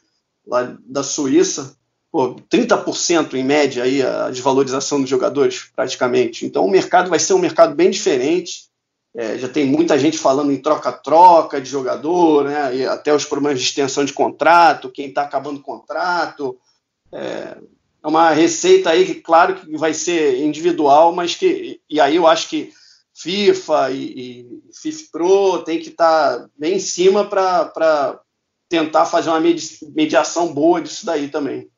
[0.47, 1.77] lá da Suíça,
[2.11, 6.47] pô, 30% em média aí a desvalorização dos jogadores, praticamente.
[6.47, 8.69] Então o mercado vai ser um mercado bem diferente.
[9.17, 12.77] É, já tem muita gente falando em troca-troca de jogador, né?
[12.77, 16.59] E até os problemas de extensão de contrato, quem está acabando o contrato.
[17.13, 17.57] É,
[18.03, 21.81] é uma receita aí que, claro, que vai ser individual, mas que.
[21.89, 22.73] E aí eu acho que
[23.15, 28.21] FIFA e, e FIFA Pro tem que estar tá bem em cima para
[28.69, 29.41] tentar fazer uma
[29.95, 31.71] mediação boa disso daí também.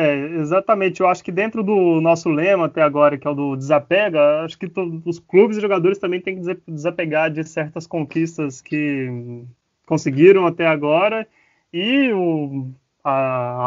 [0.00, 1.00] É, exatamente.
[1.00, 4.56] Eu acho que dentro do nosso lema até agora, que é o do desapega, acho
[4.56, 4.70] que
[5.04, 9.42] os clubes e jogadores também têm que desapegar de certas conquistas que
[9.86, 11.26] conseguiram até agora
[11.72, 12.70] e o,
[13.02, 13.10] a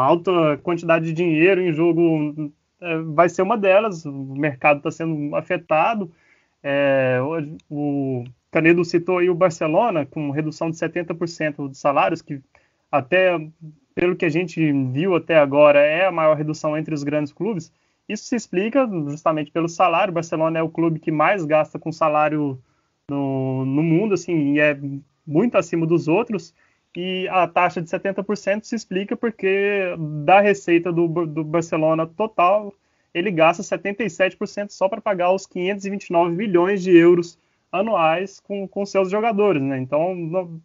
[0.06, 4.06] alta quantidade de dinheiro em jogo é, vai ser uma delas.
[4.06, 6.10] O mercado está sendo afetado.
[6.62, 7.18] É,
[7.68, 12.40] o, Canedo citou aí o Barcelona, com redução de 70% de salários, que
[12.90, 13.38] até
[13.94, 17.72] pelo que a gente viu até agora é a maior redução entre os grandes clubes.
[18.08, 20.10] Isso se explica justamente pelo salário.
[20.10, 22.58] O Barcelona é o clube que mais gasta com salário
[23.08, 24.78] no, no mundo, assim, e é
[25.26, 26.54] muito acima dos outros.
[26.96, 32.74] E a taxa de 70% se explica porque da receita do, do Barcelona total,
[33.14, 37.38] ele gasta 77% só para pagar os 529 milhões de euros
[37.70, 39.78] anuais com, com seus jogadores, né?
[39.78, 40.60] Então não,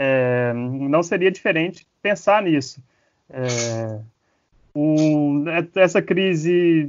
[0.00, 2.80] é, não seria diferente pensar nisso.
[3.28, 4.00] É,
[4.72, 6.88] o, essa crise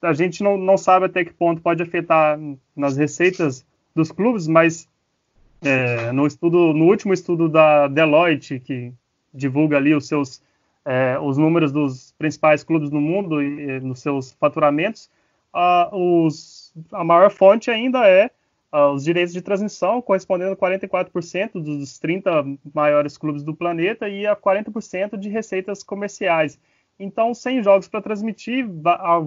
[0.00, 2.38] a gente não, não sabe até que ponto pode afetar
[2.74, 4.88] nas receitas dos clubes, mas
[5.60, 8.90] é, no estudo, no último estudo da Deloitte, que
[9.34, 10.42] divulga ali os seus
[10.86, 15.10] é, os números dos principais clubes no mundo e, nos seus faturamentos,
[15.52, 18.30] a, os, a maior fonte ainda é
[18.70, 24.36] os direitos de transmissão, correspondendo a 44% dos 30 maiores clubes do planeta e a
[24.36, 26.58] 40% de receitas comerciais.
[26.98, 28.68] Então, sem jogos para transmitir,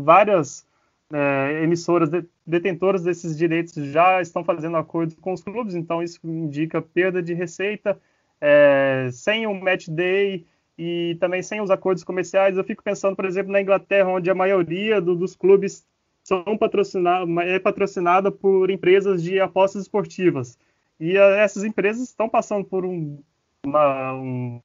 [0.04, 0.68] várias
[1.12, 6.20] é, emissoras de, detentoras desses direitos já estão fazendo acordos com os clubes, então isso
[6.24, 8.00] indica perda de receita.
[8.40, 10.46] É, sem o match day
[10.78, 14.36] e também sem os acordos comerciais, eu fico pensando, por exemplo, na Inglaterra, onde a
[14.36, 15.86] maioria do, dos clubes
[16.24, 20.58] são patrocinados, é patrocinada por empresas de apostas esportivas.
[21.00, 23.20] E a, essas empresas estão passando por um,
[23.66, 24.62] uma, um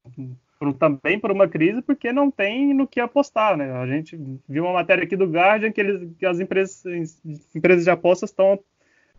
[0.59, 3.71] por, também por uma crise, porque não tem no que apostar, né?
[3.73, 6.85] A gente viu uma matéria aqui do Guardian que, eles, que as empresas,
[7.55, 8.59] empresas de apostas estão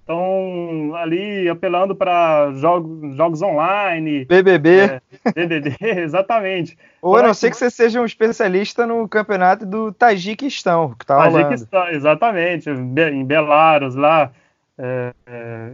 [0.08, 4.24] estão ali apelando para jogos, jogos online.
[4.26, 4.70] BBB.
[4.80, 5.02] É,
[5.36, 6.78] BBB, exatamente.
[7.02, 11.30] Ou a não ser que você seja um especialista no campeonato do Tajiquistão, que tá
[11.30, 12.70] Tajiquistão, exatamente.
[12.70, 14.32] Em Belarus, lá.
[14.80, 15.70] É, é,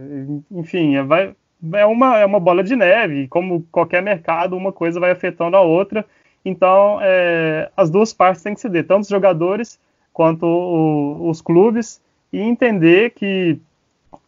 [0.50, 1.34] enfim, vai,
[1.74, 5.60] é uma, é uma bola de neve, como qualquer mercado, uma coisa vai afetando a
[5.60, 6.04] outra.
[6.44, 9.78] Então, é, as duas partes têm que ceder, tanto os jogadores
[10.12, 13.58] quanto o, os clubes, e entender que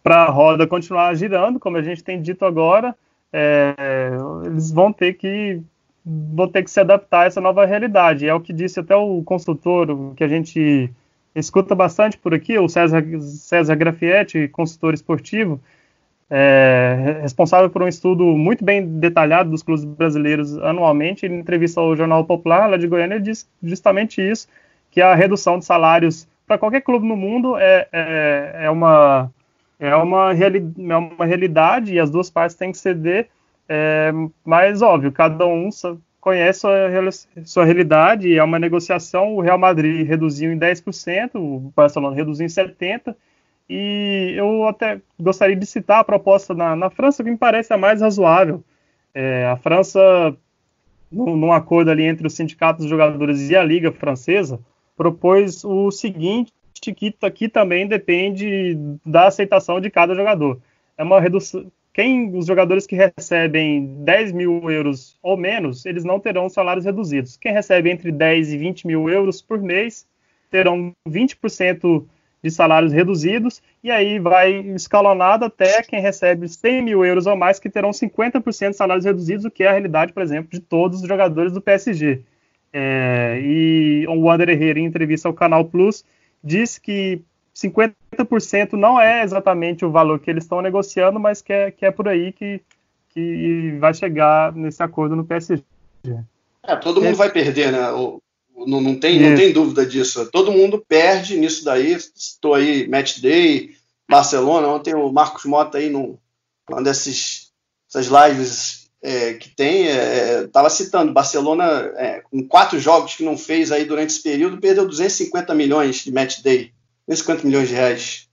[0.07, 2.95] para a roda continuar girando, como a gente tem dito agora,
[3.33, 3.75] é,
[4.45, 5.61] eles vão ter que
[6.05, 8.29] vão ter que se adaptar a essa nova realidade.
[8.29, 10.89] É o que disse até o consultor, que a gente
[11.35, 15.61] escuta bastante por aqui, o César, César Grafietti, consultor esportivo,
[16.31, 21.27] é, responsável por um estudo muito bem detalhado dos clubes brasileiros anualmente.
[21.27, 24.47] Em entrevista ao Jornal Popular, lá de Goiânia, ele diz justamente isso,
[24.89, 29.33] que a redução de salários para qualquer clube no mundo é, é, é, uma,
[29.79, 33.29] é, uma, reali é uma realidade e as duas partes têm que ceder,
[33.69, 34.13] é,
[34.45, 35.69] mas, óbvio, cada um
[36.21, 39.37] conhece a sua realidade é uma negociação.
[39.37, 43.15] O Real Madrid reduziu em 10%, o Barcelona reduziu em 70%,
[43.69, 47.79] e eu até gostaria de citar a proposta na, na França, que me parece a
[47.79, 48.63] mais razoável.
[49.13, 50.01] É, a França,
[51.11, 54.61] num, num, acordo ali entre os sindicatos dos jogadores e a Liga Francesa,
[54.97, 60.61] propôs o seguinte, que aqui também depende da aceitação de cada jogador.
[60.97, 61.71] É uma redução.
[61.93, 67.39] Quem, os jogadores que recebem 10 mil euros ou menos, eles não terão salários reduzidos.
[67.39, 70.07] Quem recebe entre 10 e 20 mil euros por mês
[70.51, 72.05] terão 20%
[72.43, 77.59] de salários reduzidos, e aí vai escalonado até quem recebe 100 mil euros ou mais,
[77.59, 81.01] que terão 50% de salários reduzidos, o que é a realidade, por exemplo, de todos
[81.01, 82.23] os jogadores do PSG.
[82.73, 86.05] É, e o Wander Herrera, em entrevista ao Canal Plus,
[86.43, 87.21] disse que
[87.55, 91.91] 50% não é exatamente o valor que eles estão negociando, mas que é, que é
[91.91, 92.61] por aí que,
[93.11, 95.63] que vai chegar nesse acordo no PSG.
[96.63, 97.91] É, todo mundo vai perder, né?
[97.93, 98.21] O,
[98.67, 100.29] não, não, tem, não tem dúvida disso.
[100.31, 101.93] Todo mundo perde nisso daí.
[101.93, 103.75] Estou aí, Match Day,
[104.09, 104.69] Barcelona.
[104.69, 106.17] Ontem o Marcos Mota aí, num,
[106.69, 107.53] uma dessas
[107.89, 109.87] essas lives é, que tem,
[110.45, 114.59] estava é, citando, Barcelona, é, com quatro jogos que não fez aí durante esse período,
[114.59, 116.73] perdeu 250 milhões de Match Day.
[117.07, 118.29] 250 milhões de reais.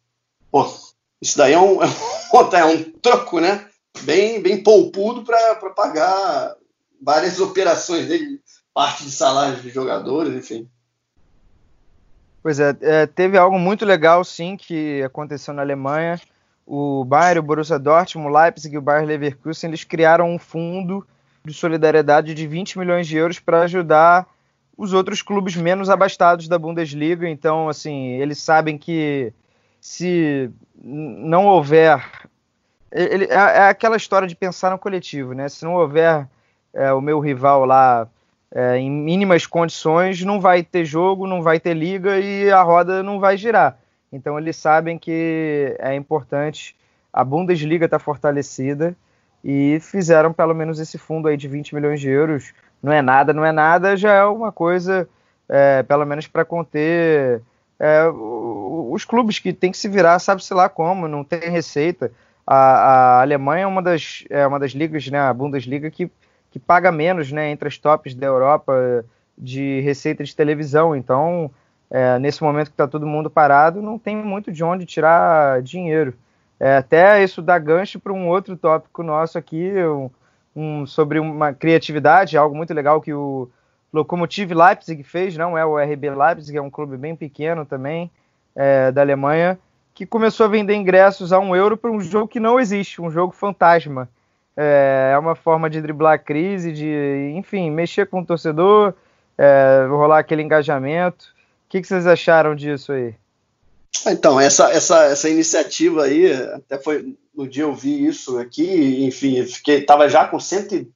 [0.52, 0.68] Pô,
[1.22, 3.68] isso daí é um, é um, é um troco, né?
[4.02, 6.56] Bem, bem poupudo para pagar
[7.00, 8.42] várias operações dele
[8.74, 10.68] parte de salários de jogadores, enfim.
[12.42, 16.20] Pois é, é, teve algo muito legal, sim, que aconteceu na Alemanha.
[16.66, 21.06] O Bayern, o Borussia Dortmund, o Leipzig e o Bayern Leverkusen, eles criaram um fundo
[21.46, 24.26] de solidariedade de 20 milhões de euros para ajudar
[24.78, 27.28] os outros clubes menos abastados da Bundesliga.
[27.28, 29.34] Então, assim, eles sabem que
[29.80, 32.04] se não houver...
[32.92, 35.50] Ele, é, é aquela história de pensar no coletivo, né?
[35.50, 36.28] Se não houver
[36.74, 38.08] é, o meu rival lá
[38.54, 43.02] é, em mínimas condições, não vai ter jogo, não vai ter liga e a roda
[43.02, 43.78] não vai girar.
[44.14, 46.76] Então eles sabem que é importante,
[47.12, 48.96] a Bundesliga está fortalecida
[49.44, 52.54] e fizeram pelo menos esse fundo aí de 20 milhões de euros.
[52.82, 55.10] Não é nada, não é nada, já é uma coisa,
[55.50, 57.42] é, pelo menos para conter
[57.80, 62.12] é, os clubes que tem que se virar, sabe-se lá como, não tem receita.
[62.46, 66.10] A, a Alemanha é uma das, é uma das ligas, né, a Bundesliga, que
[66.54, 69.04] que paga menos né, entre as tops da Europa
[69.36, 70.96] de receita de televisão.
[70.96, 71.50] Então,
[71.94, 76.16] é, nesse momento que está todo mundo parado, não tem muito de onde tirar dinheiro.
[76.60, 80.10] É, até isso dá gancho para um outro tópico nosso aqui, um,
[80.56, 83.48] um, sobre uma criatividade, algo muito legal que o
[83.94, 88.10] Lokomotiv Leipzig fez, não é o RB Leipzig, é um clube bem pequeno também
[88.56, 89.60] é, da Alemanha,
[89.94, 93.12] que começou a vender ingressos a um euro para um jogo que não existe, um
[93.12, 94.10] jogo fantasma.
[94.58, 98.96] É, é uma forma de driblar a crise, de, enfim, mexer com o torcedor,
[99.38, 101.34] é, rolar aquele engajamento.
[101.74, 103.16] Que, que vocês acharam disso aí?
[104.06, 109.44] Então, essa, essa, essa iniciativa aí, até foi no dia eu vi isso aqui, enfim,
[109.48, 110.88] fiquei, tava já com cento,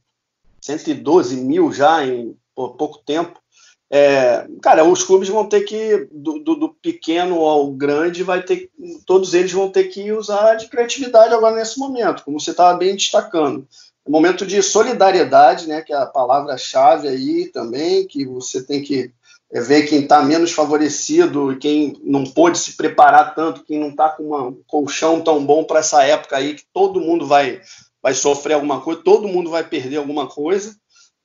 [0.62, 3.42] 112 mil já em pô, pouco tempo.
[3.90, 8.70] É, cara, os clubes vão ter que, do, do, do, pequeno ao grande, vai ter,
[9.04, 12.96] todos eles vão ter que usar de criatividade agora nesse momento, como você estava bem
[12.96, 13.68] destacando.
[14.06, 19.12] É momento de solidariedade, né, que é a palavra-chave aí também, que você tem que
[19.52, 24.10] é, ver quem está menos favorecido quem não pôde se preparar tanto, quem não está
[24.10, 27.62] com um colchão tão bom para essa época aí, que todo mundo vai,
[28.02, 30.76] vai sofrer alguma coisa, todo mundo vai perder alguma coisa.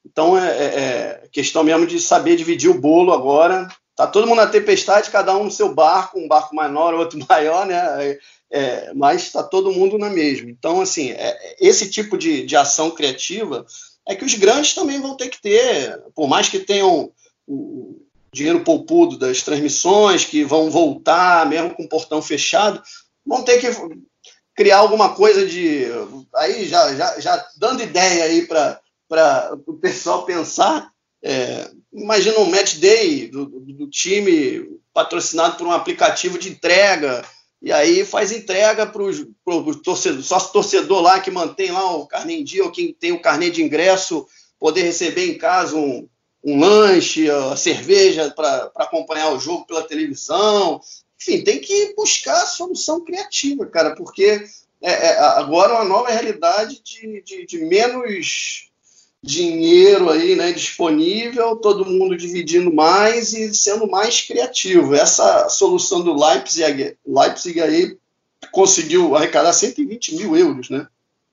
[0.04, 3.68] Então é, é, é, questão mesmo de saber dividir o bolo agora.
[3.94, 7.66] Tá todo mundo na tempestade, cada um no seu barco, um barco menor, outro maior,
[7.66, 7.76] né?
[8.04, 8.18] É,
[8.50, 10.48] é mas está todo mundo na mesma.
[10.50, 13.66] Então, assim, é, esse tipo de, de ação criativa
[14.06, 17.12] é que os grandes também vão ter que ter, por mais que tenham
[18.32, 22.82] dinheiro poupudo das transmissões, que vão voltar, mesmo com o portão fechado,
[23.24, 23.68] vão ter que
[24.54, 25.86] criar alguma coisa de.
[26.36, 28.80] Aí já, já, já dando ideia aí para
[29.66, 30.90] o pessoal pensar.
[31.24, 37.24] É, imagina um match day do, do, do, time patrocinado por um aplicativo de entrega,
[37.60, 42.34] e aí faz entrega para o torcedor, sócio torcedor lá que mantém lá o carnê
[42.34, 44.26] em dia, ou quem tem o carnê de ingresso,
[44.58, 46.08] poder receber em casa um,
[46.44, 50.80] um lanche, a cerveja para acompanhar o jogo pela televisão.
[51.20, 54.44] Enfim, tem que buscar solução criativa, cara, porque
[54.82, 58.70] é, é agora é uma nova realidade de, de, de menos
[59.22, 64.96] dinheiro aí, né, disponível, todo mundo dividindo mais e sendo mais criativo.
[64.96, 67.96] Essa solução do Leipzig, Leipzig aí
[68.50, 70.88] conseguiu arrecadar 120 mil euros, né?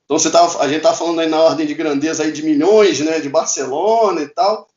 [0.06, 3.00] Então você tava, a gente está falando aí na ordem de grandeza aí de milhões,
[3.00, 4.69] né, de Barcelona e tal,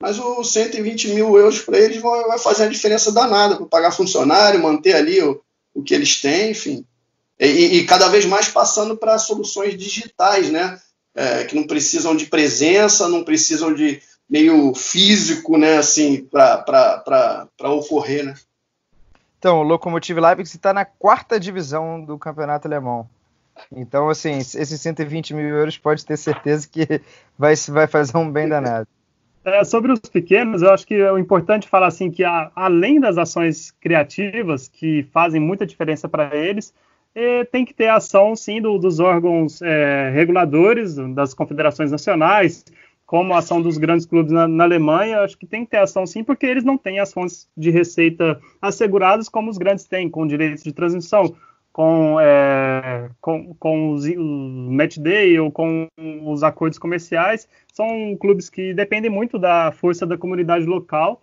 [0.00, 3.92] mas os 120 mil euros para eles vai, vai fazer a diferença danada para pagar
[3.92, 5.40] funcionário, manter ali o,
[5.74, 6.84] o que eles têm, enfim.
[7.38, 10.78] E, e cada vez mais passando para soluções digitais, né?
[11.14, 18.24] é, que não precisam de presença, não precisam de meio físico, né, assim, para ocorrer,
[18.24, 18.34] né?
[19.38, 23.08] Então, o Lokomotiv Leipzig está na quarta divisão do campeonato alemão.
[23.72, 27.00] Então, assim, esses 120 mil euros pode ter certeza que
[27.38, 28.86] vai, vai fazer um bem danado.
[29.42, 33.16] É, sobre os pequenos, eu acho que é importante falar assim que a, além das
[33.16, 36.74] ações criativas que fazem muita diferença para eles,
[37.14, 42.64] é, tem que ter ação, sim, do, dos órgãos é, reguladores, das confederações nacionais,
[43.06, 46.06] como a ação dos grandes clubes na, na, Alemanha, acho que tem que ter ação
[46.06, 50.26] sim, porque eles não têm as fontes de receita asseguradas como os grandes têm, com
[50.26, 51.34] direitos de transmissão,
[51.72, 55.88] com, é, com, com os, o match day ou com
[56.24, 57.48] os acordos comerciais.
[57.72, 61.20] São clubes que dependem muito da força da comunidade local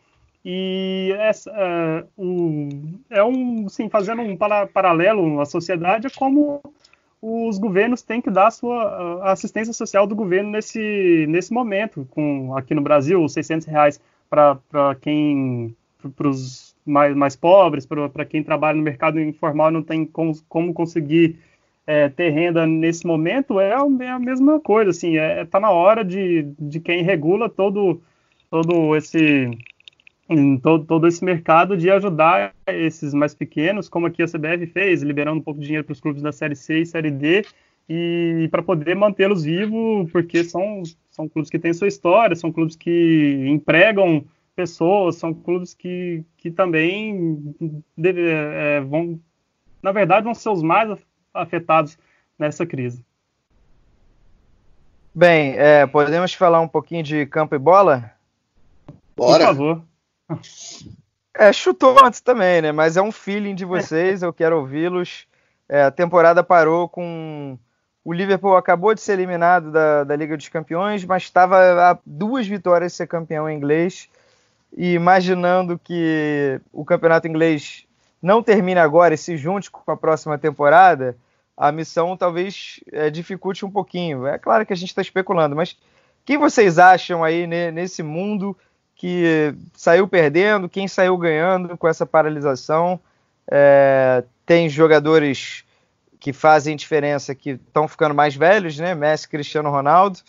[0.49, 6.61] e essa, uh, é um, sim, fazendo um para, paralelo à sociedade, é como
[7.21, 12.07] os governos têm que dar a sua a assistência social do governo nesse, nesse momento,
[12.11, 15.75] com aqui no Brasil, os 600 reais para quem,
[16.15, 20.73] para os mais, mais pobres, para quem trabalha no mercado informal não tem como, como
[20.73, 21.37] conseguir
[21.85, 25.71] é, ter renda nesse momento, é, é a mesma coisa, assim, está é, tá na
[25.71, 28.01] hora de, de quem regula todo,
[28.49, 29.49] todo esse
[30.61, 35.39] todo, todo esse mercado de ajudar esses mais pequenos, como aqui a CBF fez, liberando
[35.39, 37.45] um pouco de dinheiro para os clubes da Série C e Série D,
[37.89, 42.75] e para poder mantê-los vivos, porque são, são clubes que têm sua história, são clubes
[42.75, 44.25] que empregam
[44.57, 47.55] pessoas, são clubes que, que também
[47.95, 49.19] deve, é, vão,
[49.83, 50.99] na verdade, vão ser os mais
[51.31, 51.95] afetados
[52.39, 53.05] nessa crise.
[55.13, 58.11] Bem, é, podemos falar um pouquinho de campo e bola?
[59.15, 59.45] Bora.
[59.45, 59.83] Por favor.
[61.39, 62.71] É, chutou antes também, né?
[62.71, 65.27] Mas é um feeling de vocês, eu quero ouvi-los.
[65.69, 67.59] É, a temporada parou com.
[68.03, 72.47] O Liverpool acabou de ser eliminado da, da Liga dos Campeões, mas estava a duas
[72.47, 74.09] vitórias de ser campeão inglês.
[74.75, 77.85] E imaginando que o campeonato inglês
[78.21, 81.17] não termine agora e se junte com a próxima temporada,
[81.55, 84.27] a missão talvez é, dificulte um pouquinho.
[84.27, 85.77] É claro que a gente está especulando, mas
[86.25, 88.55] quem vocês acham aí né, nesse mundo
[88.95, 92.99] que saiu perdendo, quem saiu ganhando com essa paralisação.
[93.49, 95.63] É, tem jogadores
[96.19, 98.95] que fazem diferença que estão ficando mais velhos, né?
[98.95, 100.19] Messi, Cristiano Ronaldo.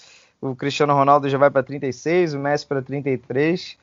[0.40, 3.76] o Cristiano Ronaldo já vai para 36, o Messi para 33.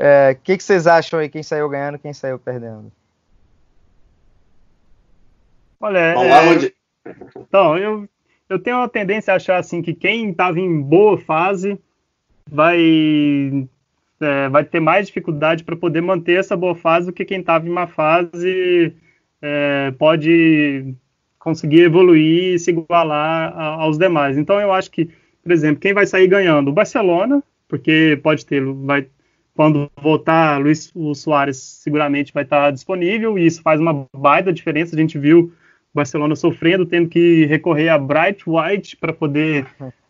[0.00, 1.28] O é, que, que vocês acham aí?
[1.28, 2.90] Quem saiu ganhando, quem saiu perdendo?
[5.78, 6.72] Olha, lá, é...
[7.36, 8.08] então eu,
[8.48, 11.78] eu tenho uma tendência a achar assim que quem estava em boa fase
[12.50, 13.68] vai
[14.20, 17.66] é, vai ter mais dificuldade para poder manter essa boa fase do que quem estava
[17.66, 18.94] em má fase
[19.42, 20.94] é, pode
[21.38, 24.38] conseguir evoluir e se igualar a, aos demais.
[24.38, 25.10] Então eu acho que,
[25.42, 26.68] por exemplo, quem vai sair ganhando?
[26.68, 29.06] O Barcelona, porque pode ter, vai,
[29.60, 34.96] quando voltar, Luiz o Soares seguramente vai estar disponível e isso faz uma baita diferença.
[34.96, 35.52] A gente viu
[35.92, 39.66] o Barcelona sofrendo, tendo que recorrer a Bright White para poder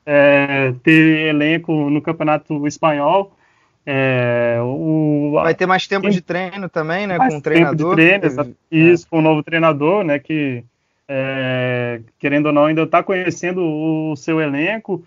[0.06, 3.36] é, ter elenco no campeonato espanhol.
[3.84, 7.18] É, o, Vai ter mais tempo de treino também, né?
[7.18, 7.96] Com o treinador.
[7.96, 8.54] Treino, teve...
[8.70, 10.20] Isso, com o novo treinador, né?
[10.20, 10.62] Que
[11.08, 15.04] é, querendo ou não, ainda está conhecendo o, seu elenco.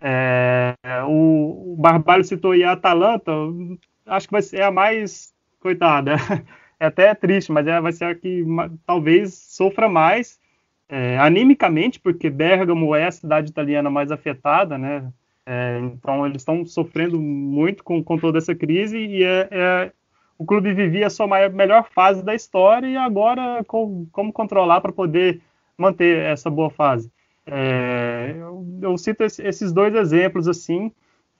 [0.00, 0.74] É,
[1.06, 3.32] o, o Barbalho citou aí a Atalanta,
[4.06, 6.16] acho que vai ser a mais coitada.
[6.78, 8.44] É até triste, mas é, vai ser a que
[8.84, 10.38] talvez sofra mais
[10.88, 15.10] é, animicamente, porque Bergamo é a cidade italiana mais afetada, né?
[15.46, 19.92] É, então eles estão sofrendo muito com, com, toda essa crise e é, é
[20.36, 24.80] o clube vivia a sua maior, melhor fase da história e agora com, como controlar
[24.80, 25.40] para poder
[25.78, 27.10] manter essa boa fase.
[27.46, 30.90] É, eu, eu, cito esses dois exemplos assim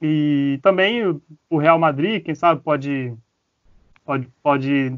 [0.01, 3.13] e também o Real Madrid, quem sabe pode
[4.05, 4.97] pode, pode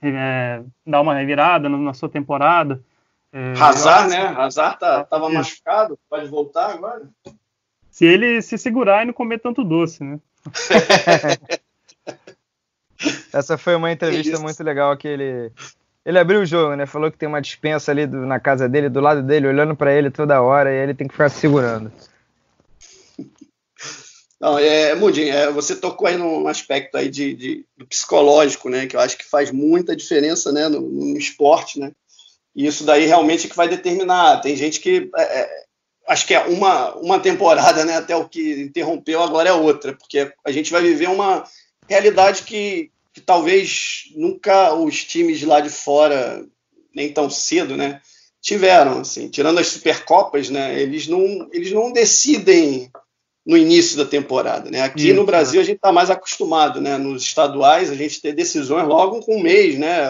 [0.00, 2.80] é, dar uma revirada na sua temporada.
[3.32, 4.28] É, Hazard, né?
[4.28, 7.08] Hazard tá, tava machucado, pode voltar agora.
[7.90, 10.20] Se ele se segurar e não comer tanto doce, né?
[13.32, 15.52] Essa foi uma entrevista muito legal que ele
[16.08, 16.86] ele abriu o jogo, né?
[16.86, 19.92] Falou que tem uma dispensa ali do, na casa dele, do lado dele, olhando para
[19.92, 21.92] ele toda hora, e ele tem que ficar se segurando.
[24.40, 28.86] Não, é, Mudinho, é, você tocou aí num aspecto aí de, de, do psicológico, né?
[28.86, 30.66] Que eu acho que faz muita diferença, né?
[30.68, 31.92] No, no esporte, né?
[32.56, 34.40] E isso daí realmente é que vai determinar.
[34.40, 35.64] Tem gente que é, é,
[36.08, 37.98] acho que é uma, uma temporada, né?
[37.98, 41.44] Até o que interrompeu, agora é outra, porque a gente vai viver uma
[41.86, 46.46] realidade que, que talvez nunca os times lá de fora,
[46.94, 48.00] nem tão cedo, né?
[48.40, 50.80] Tiveram, assim, tirando as supercopas, né?
[50.80, 52.90] Eles não, eles não decidem
[53.44, 54.70] no início da temporada.
[54.70, 54.82] Né?
[54.82, 56.96] Aqui Isso, no Brasil a gente está mais acostumado, né?
[56.96, 60.00] Nos estaduais a gente ter decisões logo com um mês, né?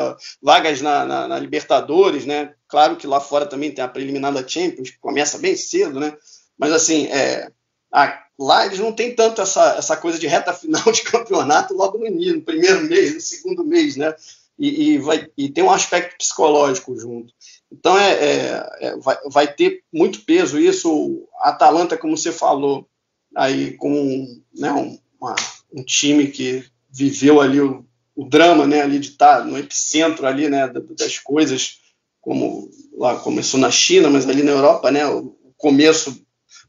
[0.42, 2.52] Vagas na, na, na, Libertadores, né?
[2.68, 6.14] Claro que lá fora também tem a preliminar da Champions, que começa bem cedo, né?
[6.58, 7.48] Mas assim, é,
[7.92, 11.98] a, lá eles não tem tanto essa, essa coisa de reta final de campeonato logo
[11.98, 14.14] no início, no primeiro mês, no segundo mês, né?
[14.58, 17.32] E, e vai, e tem um aspecto psicológico junto.
[17.70, 21.28] Então é, é, é vai, vai ter muito peso isso.
[21.40, 22.88] A Atalanta, como você falou,
[23.36, 25.36] aí com né, um, uma,
[25.72, 27.84] um time que viveu ali o,
[28.16, 31.78] o, drama, né, ali de estar no epicentro ali, né, das coisas,
[32.20, 36.20] como lá começou na China, mas ali na Europa, né, o começo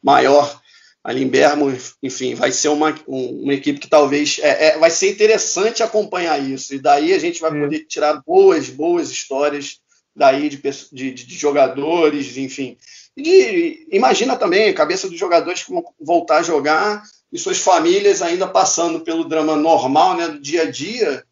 [0.01, 0.58] maior
[1.03, 5.09] ali em Bermo, enfim, vai ser uma, uma equipe que talvez é, é, vai ser
[5.09, 7.61] interessante acompanhar isso e daí a gente vai é.
[7.61, 9.79] poder tirar boas, boas histórias
[10.15, 12.77] daí de, de, de jogadores, enfim,
[13.15, 18.21] e imagina também a cabeça dos jogadores que vão voltar a jogar e suas famílias
[18.21, 21.23] ainda passando pelo drama normal né, do dia a dia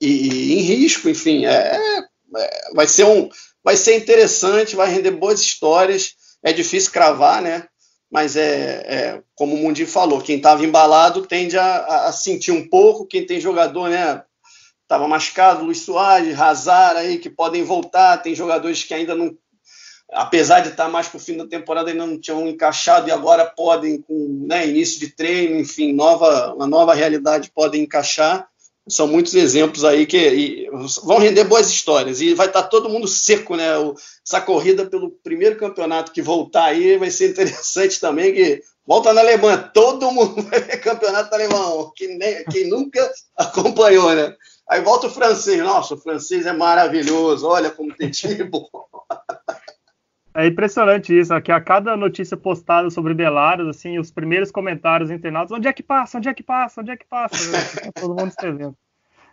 [0.00, 3.28] e, e em risco, enfim, é, é, vai ser um
[3.62, 6.14] vai ser interessante, vai render boas histórias.
[6.42, 7.68] É difícil cravar, né?
[8.10, 12.68] Mas é, é como o Mundi falou, quem estava embalado tende a, a, sentir um
[12.68, 14.22] pouco, quem tem jogador, né?
[14.82, 19.36] Estava machucado, Luiz Soares, Hazard aí que podem voltar, tem jogadores que ainda não
[20.12, 23.46] apesar de estar mais para o fim da temporada, ainda não tinham encaixado e agora
[23.46, 28.49] podem, com né, início de treino, enfim, nova, uma nova realidade, podem encaixar.
[28.90, 30.68] São muitos exemplos aí que
[31.04, 32.20] vão render boas histórias.
[32.20, 33.76] E vai estar todo mundo seco, né?
[33.78, 33.94] O,
[34.26, 39.20] essa corrida pelo primeiro campeonato que voltar aí vai ser interessante também, que volta na
[39.20, 44.34] Alemanha, todo mundo vai ver campeonato alemão, que nem, quem nunca acompanhou, né?
[44.68, 48.68] Aí volta o francês, nossa, o francês é maravilhoso, olha como tem time bom.
[50.32, 55.50] É impressionante isso, que a cada notícia postada sobre Belarus, assim, os primeiros comentários internautas,
[55.50, 57.92] onde é que passa, onde é que passa, onde é que passa?
[57.94, 58.76] Todo mundo escrevendo.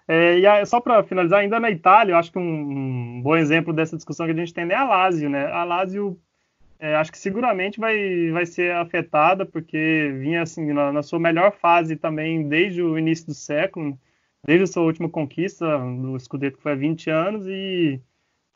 [0.08, 3.74] É, e só para finalizar, ainda na Itália, eu acho que um, um, bom exemplo
[3.74, 5.48] dessa discussão que a gente tem é a Lazio, né?
[5.48, 6.18] A Lazio,
[6.80, 11.52] é, acho que seguramente vai, vai ser afetada, porque vinha assim na, na, sua melhor
[11.52, 14.00] fase também desde o início do século,
[14.46, 18.02] desde a sua última conquista do Scudetto, que foi há 20 anos, e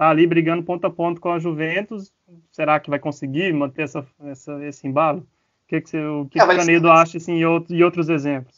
[0.01, 2.11] tá ali brigando ponto a ponto com a Juventus.
[2.51, 5.23] Será que vai conseguir manter essa, essa, esse embalo?
[5.67, 8.09] que, que, você, o que, é, que o Canedo acha assim, e, outro, e outros
[8.09, 8.55] exemplos?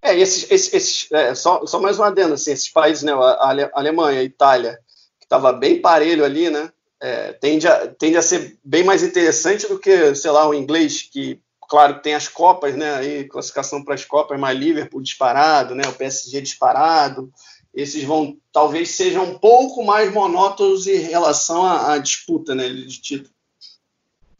[0.00, 3.70] É, esses, esses, esses é, só, só mais uma adenda, assim, esses países, né, a,
[3.74, 4.78] Alemanha, a Itália,
[5.20, 9.68] que estava bem parelho ali, né, é, tende, a, tende a ser bem mais interessante
[9.68, 11.38] do que, sei lá, o inglês, que,
[11.68, 15.92] claro, tem as Copas, né, aí, classificação para as Copas, mais Liverpool disparado, né, o
[15.92, 17.30] PSG disparado,
[17.76, 23.00] esses vão, talvez sejam um pouco mais monótonos em relação à, à disputa, né, de
[23.00, 23.30] título.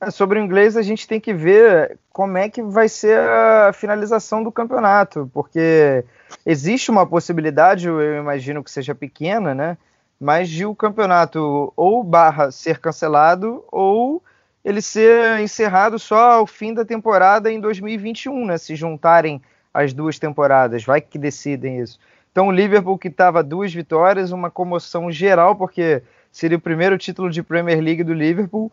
[0.01, 3.73] É, sobre o inglês, a gente tem que ver como é que vai ser a
[3.75, 6.03] finalização do campeonato, porque
[6.45, 9.77] existe uma possibilidade, eu imagino que seja pequena, né?
[10.19, 14.23] Mas de o campeonato ou barra ser cancelado ou
[14.65, 18.59] ele ser encerrado só ao fim da temporada em 2021, né?
[18.59, 21.99] Se juntarem as duas temporadas, vai que decidem isso.
[22.37, 27.31] Então o Liverpool que estava duas vitórias, uma comoção geral, porque seria o primeiro título
[27.31, 28.71] de Premier League do Liverpool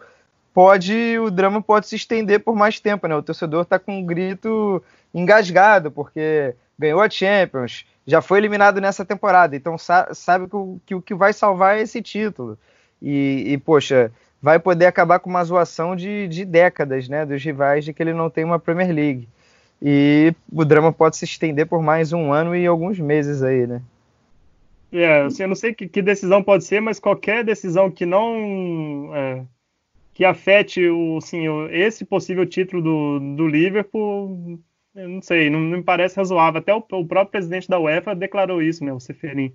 [0.54, 3.16] pode o drama pode se estender por mais tempo, né?
[3.16, 4.84] O torcedor está com um grito
[5.14, 10.82] engasgado porque ganhou a Champions, já foi eliminado nessa temporada, então sa sabe que o,
[10.86, 12.60] que que vai salvar é esse título.
[13.02, 14.12] E, e, poxa,
[14.42, 17.26] vai poder acabar com uma zoação de, de décadas, né?
[17.26, 19.30] Dos rivais de que ele não tem uma Premier League.
[19.86, 23.82] E o drama pode se estender por mais um ano e alguns meses aí, né?
[24.94, 29.12] É, assim, eu não sei que, que decisão pode ser, mas qualquer decisão que não
[29.14, 29.44] é
[30.14, 34.60] que afete o, assim, esse possível título do, do Liverpool,
[34.96, 36.60] eu não sei, não, não, me parece razoável.
[36.60, 39.52] Até o, o, próprio presidente da UEFA declarou isso, né, o Seferin.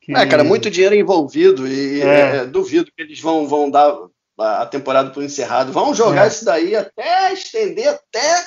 [0.00, 0.14] Que...
[0.14, 2.36] É, cara, muito dinheiro envolvido e é.
[2.36, 3.96] É, duvido que eles vão, vão dar
[4.38, 5.72] a temporada por encerrado.
[5.72, 6.28] Vão jogar é.
[6.28, 8.44] isso daí até estender até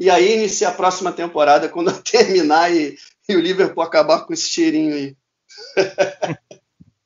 [0.00, 2.96] e aí iniciar a próxima temporada quando terminar e,
[3.28, 5.16] e o Liverpool acabar com esse cheirinho aí.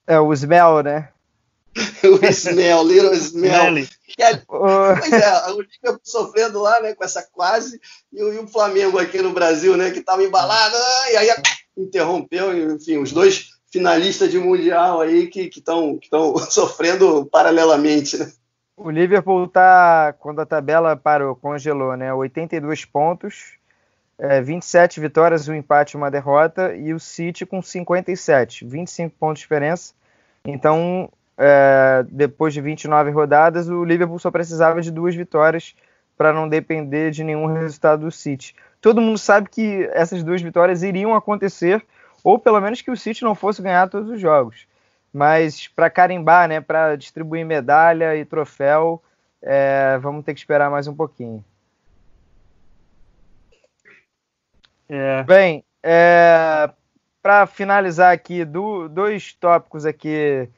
[0.07, 1.09] É, o Smell, né?
[2.05, 3.79] o Smell, Little Smell.
[4.19, 7.81] É, pois é, o Liverpool sofrendo lá, né, com essa quase,
[8.13, 10.77] e o, e o Flamengo aqui no Brasil, né, que estava embalado,
[11.11, 11.31] e aí
[11.75, 16.11] interrompeu, enfim, os dois finalistas de Mundial aí que estão que
[16.51, 18.31] sofrendo paralelamente, né.
[18.77, 23.57] O Liverpool tá, quando a tabela parou, congelou, né, 82 pontos,
[24.19, 29.39] é, 27 vitórias, um empate e uma derrota, e o City com 57, 25 pontos
[29.39, 29.95] de diferença.
[30.45, 31.09] Então,
[31.39, 35.77] é, depois de 29 rodadas, o Liverpool só precisava de duas vitórias
[36.19, 38.57] para não depender de nenhum resultado do City.
[38.81, 41.85] Todo mundo sabe que essas duas vitórias iriam acontecer,
[42.25, 44.67] ou pelo menos que o City não fosse ganhar todos os jogos.
[45.15, 49.01] Mas para carimbar, né, para distribuir medalha e troféu,
[49.41, 51.45] é, vamos ter que esperar mais um pouquinho.
[54.89, 55.23] É.
[55.23, 56.69] Bem, é,
[57.23, 60.49] para finalizar aqui, do, dois tópicos aqui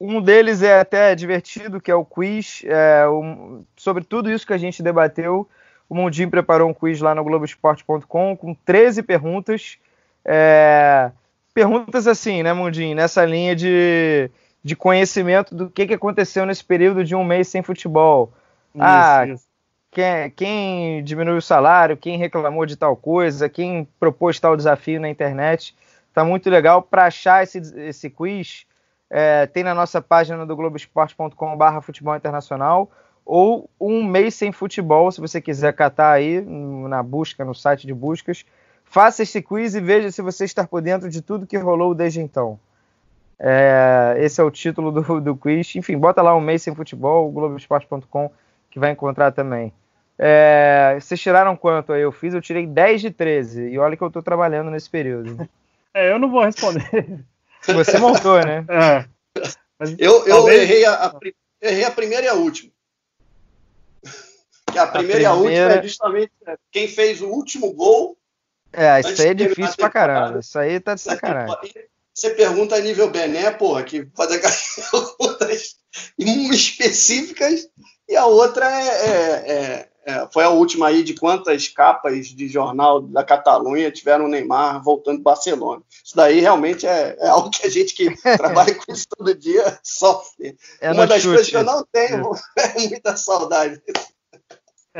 [0.00, 2.62] um deles é até divertido, que é o quiz.
[2.66, 5.48] É, um, sobre tudo isso que a gente debateu,
[5.88, 9.76] o Mundinho preparou um quiz lá no Globoesporte.com com 13 perguntas.
[10.24, 11.10] É,
[11.58, 12.94] perguntas assim, né, Mundinho?
[12.94, 14.30] Nessa linha de,
[14.62, 18.32] de conhecimento do que, que aconteceu nesse período de um mês sem futebol.
[18.72, 19.44] Isso, ah, isso.
[19.90, 25.08] Quem, quem diminuiu o salário, quem reclamou de tal coisa, quem propôs tal desafio na
[25.08, 25.74] internet.
[26.14, 26.80] Tá muito legal.
[26.80, 28.64] Para achar esse, esse quiz,
[29.10, 32.88] é, tem na nossa página do globoesporte.com.br futebol internacional
[33.26, 37.92] ou um mês sem futebol, se você quiser catar aí na busca, no site de
[37.92, 38.44] buscas.
[38.90, 42.20] Faça esse quiz e veja se você está por dentro de tudo que rolou desde
[42.20, 42.58] então.
[43.38, 45.76] É, esse é o título do, do quiz.
[45.76, 48.30] Enfim, bota lá um mês sem futebol, globoesporte.com,
[48.70, 49.72] que vai encontrar também.
[50.18, 52.02] É, vocês tiraram quanto aí?
[52.02, 53.68] Eu fiz, eu tirei 10 de 13.
[53.68, 55.48] E olha que eu estou trabalhando nesse período.
[55.94, 57.24] É, eu não vou responder.
[57.66, 58.64] Você montou, né?
[58.70, 59.94] É.
[59.98, 60.62] eu eu talvez...
[60.62, 61.14] errei, a, a,
[61.62, 62.70] errei a primeira e a última.
[64.70, 66.32] Que a primeira, a primeira, e a última é justamente
[66.70, 68.17] quem fez o último gol.
[68.72, 70.40] É, isso aí é difícil pra caramba.
[70.40, 71.56] Isso aí tá de sacanagem.
[72.14, 74.74] Você pergunta a nível Bené, porra, que faz aquelas
[75.18, 75.76] perguntas
[76.18, 77.68] específicas,
[78.08, 82.48] e a outra é, é, é é, foi a última aí de quantas capas de
[82.48, 85.82] jornal da Catalunha tiveram o Neymar voltando do Barcelona.
[86.02, 89.78] Isso daí realmente é, é algo que a gente que trabalha com isso todo dia
[89.82, 90.56] sofre.
[90.80, 91.34] É Uma das chute.
[91.34, 93.82] coisas que eu não tenho é, é muita saudade.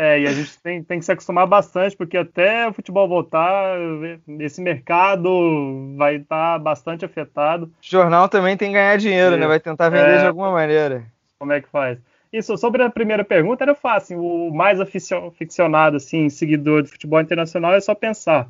[0.01, 3.77] É, e a gente tem, tem que se acostumar bastante, porque até o futebol voltar,
[4.39, 7.65] esse mercado vai estar tá bastante afetado.
[7.65, 9.39] O jornal também tem que ganhar dinheiro, é.
[9.39, 9.47] né?
[9.49, 10.21] Vai tentar vender é.
[10.21, 11.03] de alguma maneira.
[11.37, 11.99] Como é que faz?
[12.33, 14.23] Isso, sobre a primeira pergunta, era fácil.
[14.23, 18.47] O mais aficionado, assim, seguidor de futebol internacional é só pensar.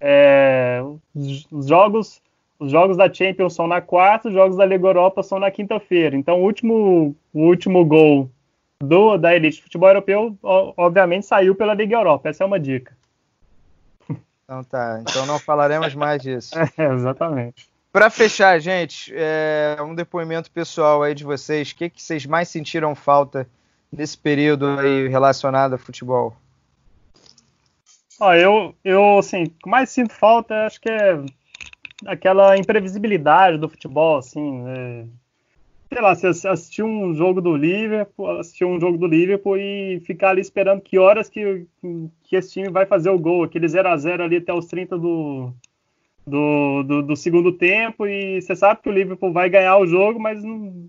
[0.00, 0.82] É,
[1.14, 2.20] os jogos
[2.58, 6.16] os jogos da Champions são na quarta, os jogos da Liga Europa são na quinta-feira.
[6.16, 8.28] Então, o último, o último gol
[8.82, 12.28] do, da elite de futebol europeu, obviamente, saiu pela Liga Europa.
[12.28, 12.96] Essa é uma dica.
[14.44, 16.50] Então tá, então não falaremos mais disso.
[16.76, 17.70] É, exatamente.
[17.92, 21.70] Para fechar, gente, é, um depoimento pessoal aí de vocês.
[21.70, 23.46] O que, que vocês mais sentiram falta
[23.90, 26.34] nesse período aí relacionado a futebol?
[28.18, 31.22] Ó, eu, eu, assim, o que mais sinto falta, acho que é
[32.06, 35.04] aquela imprevisibilidade do futebol, assim, é,
[35.92, 40.30] sei lá, você assistir um jogo do Liverpool, assistir um jogo do Liverpool e ficar
[40.30, 41.66] ali esperando que horas que,
[42.22, 44.96] que esse time vai fazer o gol, aquele 0 a 0 ali até os 30
[44.98, 45.52] do,
[46.26, 50.18] do, do, do, segundo tempo, e você sabe que o Liverpool vai ganhar o jogo,
[50.18, 50.88] mas não,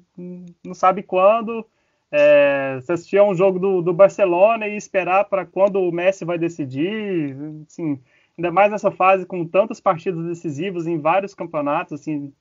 [0.63, 1.65] não sabe quando.
[2.09, 6.23] É, você assistir a um jogo do, do Barcelona e esperar para quando o Messi
[6.23, 7.35] vai decidir,
[7.67, 7.99] assim,
[8.37, 12.31] ainda mais nessa fase com tantas partidas decisivas em vários campeonatos, assim,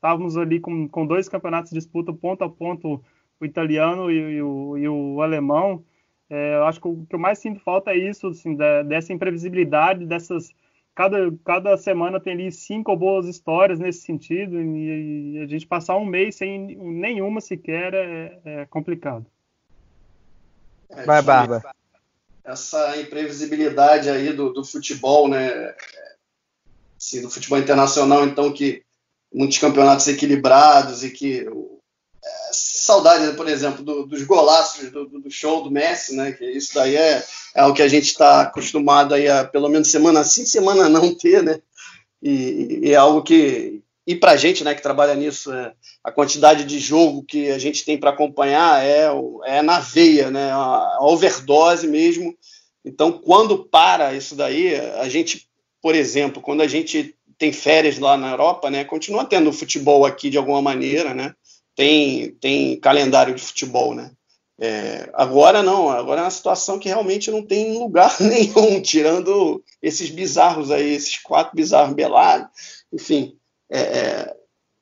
[0.00, 3.04] estávamos ali com, com dois campeonatos de disputa ponto a ponto,
[3.38, 5.84] o italiano e, e, o, e o, alemão.
[6.30, 9.12] É, eu acho que o que eu mais sinto falta é isso, assim, da, dessa
[9.12, 10.50] imprevisibilidade, dessas.
[10.94, 15.96] Cada, cada semana tem ali cinco boas histórias nesse sentido, e, e a gente passar
[15.96, 19.24] um mês sem nenhuma sequer é, é complicado.
[20.88, 21.62] É, Vai, Barba.
[22.42, 25.74] Essa imprevisibilidade aí do, do futebol, né?
[26.98, 28.82] Assim, do futebol internacional, então, que
[29.32, 35.62] muitos campeonatos equilibrados e que é, saudade, por exemplo, do, dos golaços do, do, show
[35.62, 36.32] do Messi, né?
[36.32, 37.24] Que isso daí é,
[37.54, 41.14] é o que a gente está acostumado aí a pelo menos semana sim, semana não
[41.14, 41.60] ter, né?
[42.22, 45.72] E, e é algo que e para a gente, né, que trabalha nisso, é,
[46.02, 49.06] a quantidade de jogo que a gente tem para acompanhar é,
[49.44, 50.50] é na veia, né?
[50.50, 52.36] A overdose mesmo.
[52.84, 55.48] Então, quando para isso daí, a gente,
[55.80, 58.84] por exemplo, quando a gente tem férias lá na Europa, né?
[58.84, 61.34] Continua tendo futebol aqui de alguma maneira, né?
[61.74, 64.10] Tem, tem calendário de futebol, né?
[64.60, 70.10] É, agora não, agora é uma situação que realmente não tem lugar nenhum, tirando esses
[70.10, 72.50] bizarros aí, esses quatro bizarros belados,
[72.92, 73.34] enfim,
[73.70, 74.36] é, é,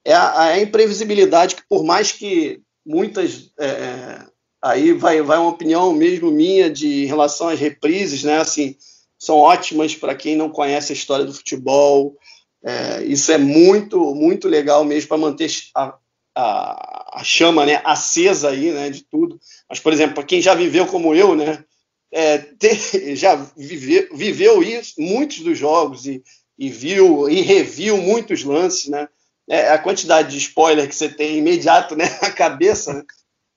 [0.06, 4.26] é a, é a, imprevisibilidade que por mais que muitas é, é,
[4.60, 8.38] aí vai, vai uma opinião mesmo minha de em relação às reprises, né?
[8.38, 8.74] Assim,
[9.16, 12.16] são ótimas para quem não conhece a história do futebol,
[12.64, 15.94] é, isso é muito, muito legal mesmo para manter a,
[16.34, 19.40] a, a, chama né, acesa aí, né, de tudo.
[19.68, 21.64] Mas, por exemplo, para quem já viveu como eu, né,
[22.12, 22.76] é, ter,
[23.16, 26.22] já vive, viveu isso, muitos dos jogos e,
[26.58, 29.08] e, viu e reviu muitos lances, né,
[29.48, 33.02] é, a quantidade de spoiler que você tem imediato né, na cabeça, né,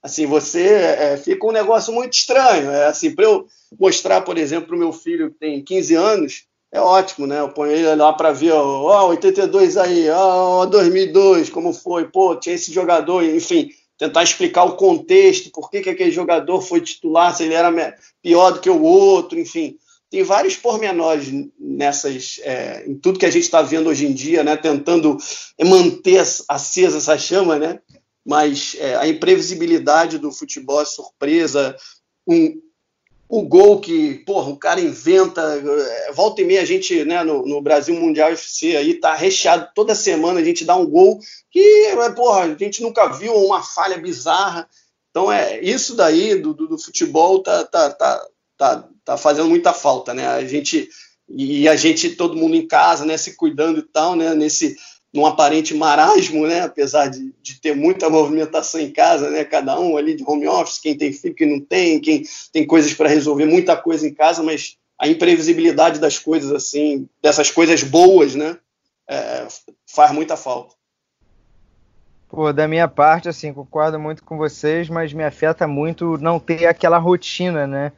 [0.01, 2.71] assim, você é, fica um negócio muito estranho.
[2.71, 3.47] É, assim, para eu
[3.79, 7.39] mostrar, por exemplo, para o meu filho que tem 15 anos, é ótimo, né?
[7.39, 12.55] Eu ponho ele lá para ver, ó, 82 aí, ó, 2002, como foi, pô, tinha
[12.55, 17.43] esse jogador, enfim, tentar explicar o contexto, por que, que aquele jogador foi titular, se
[17.43, 19.77] ele era pior do que o outro, enfim.
[20.09, 24.43] Tem vários pormenores nessas, é, em tudo que a gente está vendo hoje em dia,
[24.43, 24.57] né?
[24.57, 25.17] Tentando
[25.63, 27.79] manter acesa essa chama, né?
[28.25, 31.75] Mas é, a imprevisibilidade do futebol, a surpresa,
[32.27, 32.61] um,
[33.31, 37.45] o gol que, porra, o cara inventa, é, volta e meia a gente, né, no,
[37.45, 41.17] no Brasil Mundial FC aí tá recheado toda semana a gente dá um gol
[41.49, 44.67] que, é, porra, a gente nunca viu uma falha bizarra.
[45.09, 48.27] Então é isso daí do, do, do futebol tá, tá, tá,
[48.57, 50.27] tá, tá fazendo muita falta, né?
[50.27, 50.89] A gente
[51.29, 54.75] e a gente todo mundo em casa, né, se cuidando e tal, né, nesse
[55.13, 56.61] num aparente marasmo, né?
[56.61, 59.43] apesar de, de, ter muita movimentação em casa, né?
[59.43, 62.93] cada um ali de home office, quem tem filho, quem não tem, quem tem coisas
[62.93, 68.35] para resolver, muita coisa em casa, mas a imprevisibilidade das coisas, assim, dessas coisas boas,
[68.35, 68.57] né?
[69.09, 69.47] É,
[69.87, 70.75] faz muita falta.
[72.29, 76.65] Pô, da minha parte, assim, concordo muito com vocês, mas me afeta muito não ter
[76.67, 77.91] aquela rotina, né?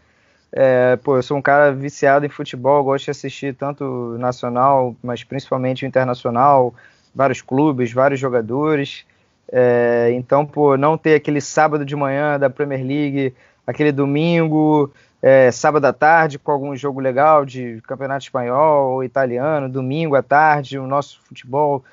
[0.51, 5.24] É, pô, eu sou um cara viciado em futebol, gosto de assistir tanto nacional, mas
[5.24, 6.74] principalmente internacional,
[7.14, 9.05] vários clubes, vários jogadores.
[9.51, 13.34] É, então, por não ter aquele sábado de manhã da Premier League,
[13.68, 14.91] aquele domingo,
[15.22, 20.22] é, sábado à tarde com algum jogo legal de campeonato espanhol ou italiano, domingo à
[20.24, 21.84] tarde, o nosso futebol,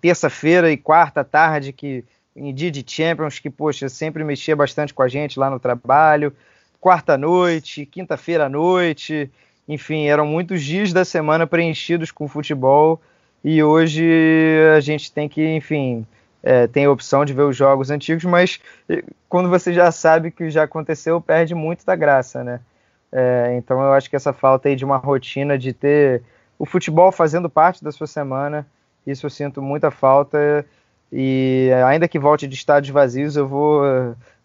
[0.00, 2.04] terça-feira e quarta à tarde, que
[2.34, 6.32] em dia de Champions, que, poxa, sempre mexia bastante com a gente lá no trabalho,
[6.80, 9.30] quarta noite, quinta-feira à noite,
[9.68, 13.00] enfim, eram muitos dias da semana preenchidos com futebol
[13.44, 14.04] e hoje
[14.76, 16.06] a gente tem que, enfim,
[16.42, 18.60] é, tem a opção de ver os jogos antigos, mas
[19.28, 22.60] quando você já sabe que já aconteceu, perde muito da graça, né?
[23.10, 26.22] É, então eu acho que essa falta aí de uma rotina, de ter
[26.58, 28.66] o futebol fazendo parte da sua semana,
[29.06, 30.64] isso eu sinto muita falta.
[31.12, 33.82] E ainda que volte de estádios vazios, eu vou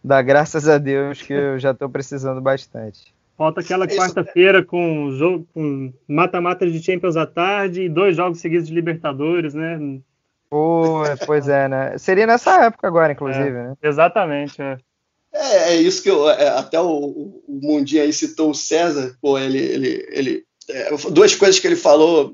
[0.03, 3.16] dá graças a Deus que eu já estou precisando bastante.
[3.37, 8.67] Falta aquela quarta-feira com jogo com mata-mata de Champions à tarde e dois jogos seguidos
[8.67, 9.79] de Libertadores, né?
[10.49, 11.97] Pô, pois é, né?
[11.99, 13.73] Seria nessa época agora, inclusive, é, né?
[13.83, 14.77] Exatamente, é.
[15.31, 16.27] É, é isso que eu.
[16.27, 19.59] É, até o, o Mundinho aí citou o César, pô, ele.
[19.59, 22.33] ele, ele é, duas coisas que ele falou,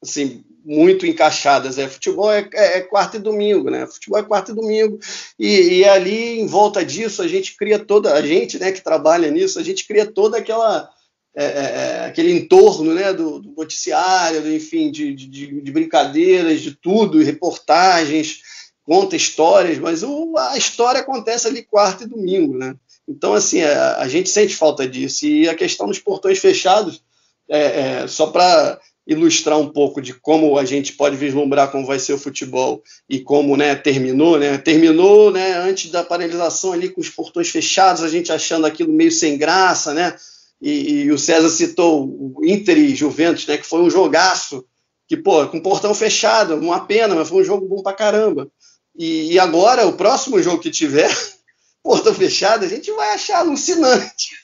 [0.00, 1.78] assim, muito encaixadas.
[1.78, 3.86] É, futebol é, é, é, quarta e domingo, né?
[3.86, 4.98] Futebol é quarta e domingo.
[5.38, 8.12] E, e, ali, em volta disso, a gente cria toda.
[8.12, 10.90] A gente, né, que trabalha nisso, a gente cria toda aquela.
[11.34, 15.26] É, é, é aquele entorno né, do, do noticiário, do, enfim, de, de,
[15.62, 18.40] de, brincadeiras, de tudo, reportagens,
[18.82, 22.74] conta histórias, mas o, a história acontece ali quarta e domingo, né?
[23.08, 25.26] Então, assim, a, a gente sente falta disso.
[25.26, 27.02] E a questão dos portões fechados,
[27.48, 32.12] é, só para ilustrar um pouco de como a gente pode vislumbrar como vai ser
[32.12, 34.58] o futebol e como né, terminou, né?
[34.58, 39.10] Terminou né, antes da paralisação ali com os portões fechados, a gente achando aquilo meio
[39.10, 40.14] sem graça, né?
[40.60, 43.56] E, e o César citou o Inter e Juventus, né?
[43.56, 44.66] Que foi um jogaço,
[45.06, 48.50] que, pô, com portão fechado, uma pena, mas foi um jogo bom pra caramba.
[48.94, 51.10] E, e agora, o próximo jogo que tiver,
[51.82, 54.36] portão fechado, a gente vai achar alucinante.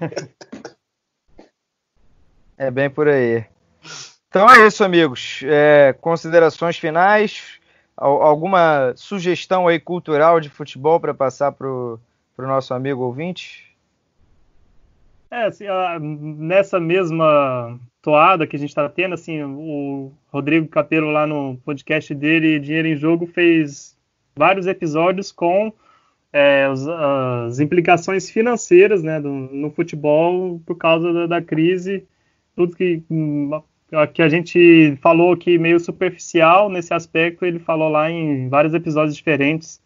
[2.58, 3.44] É bem por aí.
[4.36, 5.40] Então é isso, amigos.
[5.46, 7.58] É, considerações finais?
[7.96, 11.98] Alguma sugestão aí cultural de futebol para passar para o
[12.36, 13.74] nosso amigo ouvinte?
[15.30, 15.64] É, assim,
[15.98, 22.14] nessa mesma toada que a gente está tendo, assim, o Rodrigo Capelo lá no podcast
[22.14, 23.96] dele, Dinheiro em Jogo, fez
[24.36, 25.72] vários episódios com
[26.30, 32.06] é, as, as, implicações financeiras né, do, no futebol por causa da, da crise,
[32.54, 33.02] tudo que
[34.12, 39.16] que a gente falou aqui meio superficial nesse aspecto, ele falou lá em vários episódios
[39.16, 39.80] diferentes.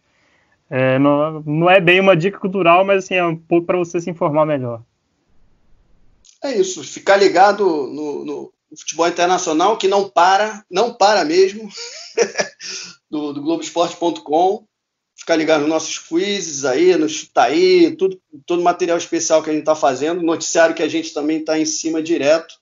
[0.70, 4.00] É, não, não é bem uma dica cultural, mas assim, é um pouco para você
[4.00, 4.82] se informar melhor.
[6.42, 11.68] É isso, ficar ligado no, no futebol internacional que não para, não para mesmo,
[13.10, 14.64] do, do Globoesporte.com.
[15.14, 19.62] Ficar ligado nos nossos quizzes aí, no Chutaí, tudo, todo material especial que a gente
[19.62, 22.54] está fazendo, noticiário que a gente também está em cima direto.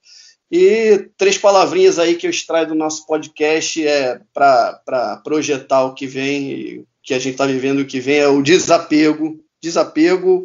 [0.50, 6.06] E três palavrinhas aí que eu extraio do nosso podcast é para projetar o que
[6.06, 9.38] vem, que a gente está vivendo o que vem, é o desapego.
[9.62, 10.44] Desapego,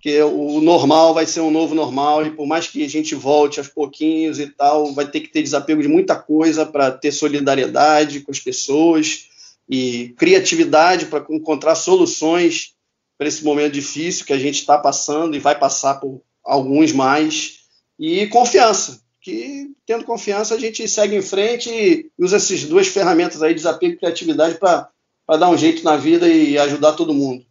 [0.00, 3.14] que é o normal vai ser um novo normal, e por mais que a gente
[3.14, 7.10] volte aos pouquinhos e tal, vai ter que ter desapego de muita coisa para ter
[7.10, 9.28] solidariedade com as pessoas
[9.68, 12.74] e criatividade para encontrar soluções
[13.18, 17.58] para esse momento difícil que a gente está passando e vai passar por alguns mais.
[17.98, 23.42] E confiança, que tendo confiança a gente segue em frente e usa essas duas ferramentas
[23.42, 24.88] aí, desapego e criatividade, para
[25.36, 27.44] dar um jeito na vida e ajudar todo mundo.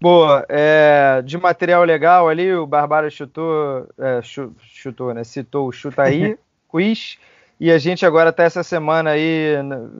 [0.00, 5.24] Boa, é, de material legal ali, o Barbara chutou, é, chutou, né?
[5.24, 6.36] Citou o Chuta aí,
[6.70, 7.18] quiz,
[7.58, 9.56] e a gente agora está essa semana aí,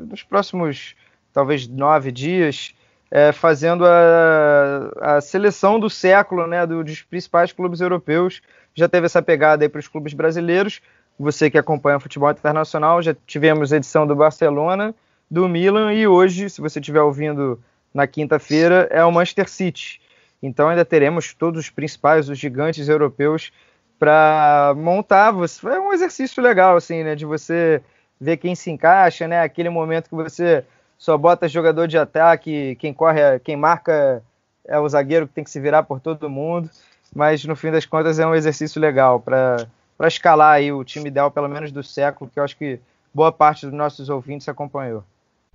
[0.08, 0.94] nos próximos
[1.32, 2.74] talvez nove dias,
[3.10, 6.66] é, fazendo a, a, seleção do século, né?
[6.66, 8.40] Do, dos principais clubes europeus
[8.74, 10.80] já teve essa pegada aí para os clubes brasileiros.
[11.18, 14.94] Você que acompanha o futebol internacional, já tivemos edição do Barcelona,
[15.30, 17.60] do Milan e hoje, se você estiver ouvindo
[17.92, 20.00] na quinta-feira, é o Manchester City.
[20.42, 23.52] Então ainda teremos todos os principais, os gigantes europeus
[23.98, 25.32] para montar.
[25.72, 27.80] É um exercício legal assim, né, de você
[28.20, 29.42] ver quem se encaixa, né?
[29.42, 30.64] Aquele momento que você
[30.96, 34.22] só bota jogador de ataque, quem corre, quem marca
[34.66, 36.70] é o zagueiro que tem que se virar por todo mundo
[37.14, 39.68] mas no fim das contas é um exercício legal para
[40.02, 42.80] escalar aí o time ideal, pelo menos do século, que eu acho que
[43.12, 45.04] boa parte dos nossos ouvintes acompanhou.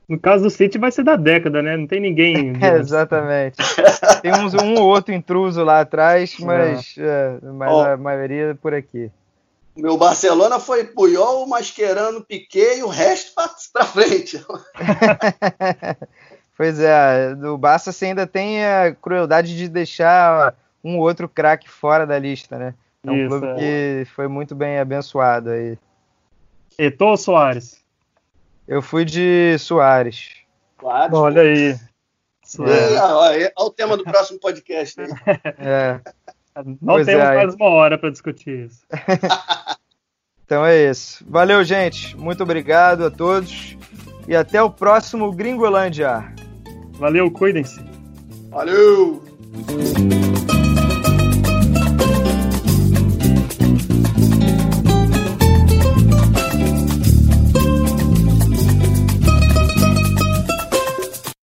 [0.08, 1.76] No caso do City vai ser da década, né?
[1.76, 2.54] Não tem ninguém.
[2.64, 3.58] é, exatamente.
[4.22, 7.38] Tem uns, um ou outro intruso lá atrás, mas, é.
[7.44, 7.82] É, mas oh.
[7.82, 9.12] a maioria por aqui.
[9.76, 13.34] Meu Barcelona foi Puyol, Mascherano, Piquet e o resto
[13.74, 14.44] para frente.
[16.58, 22.06] pois é, do Barça você ainda tem a crueldade de deixar um outro craque fora
[22.06, 22.74] da lista, né?
[23.06, 23.56] É um Isso, clube é.
[23.56, 25.78] que foi muito bem abençoado aí.
[26.78, 27.84] Eto'o ou Soares?
[28.68, 30.36] Eu fui de Soares.
[30.78, 31.16] Claro.
[31.16, 31.70] Olha aí.
[31.72, 33.02] É.
[33.02, 35.00] Olha o tema do próximo podcast.
[35.00, 35.08] Aí.
[35.60, 36.00] É.
[36.66, 38.84] Não pois temos é, mais uma hora para discutir isso.
[40.44, 41.24] então é isso.
[41.30, 42.18] Valeu, gente.
[42.18, 43.78] Muito obrigado a todos.
[44.28, 46.34] E até o próximo Gringolândia.
[47.00, 47.80] Valeu, cuidem-se.
[48.50, 49.22] Valeu!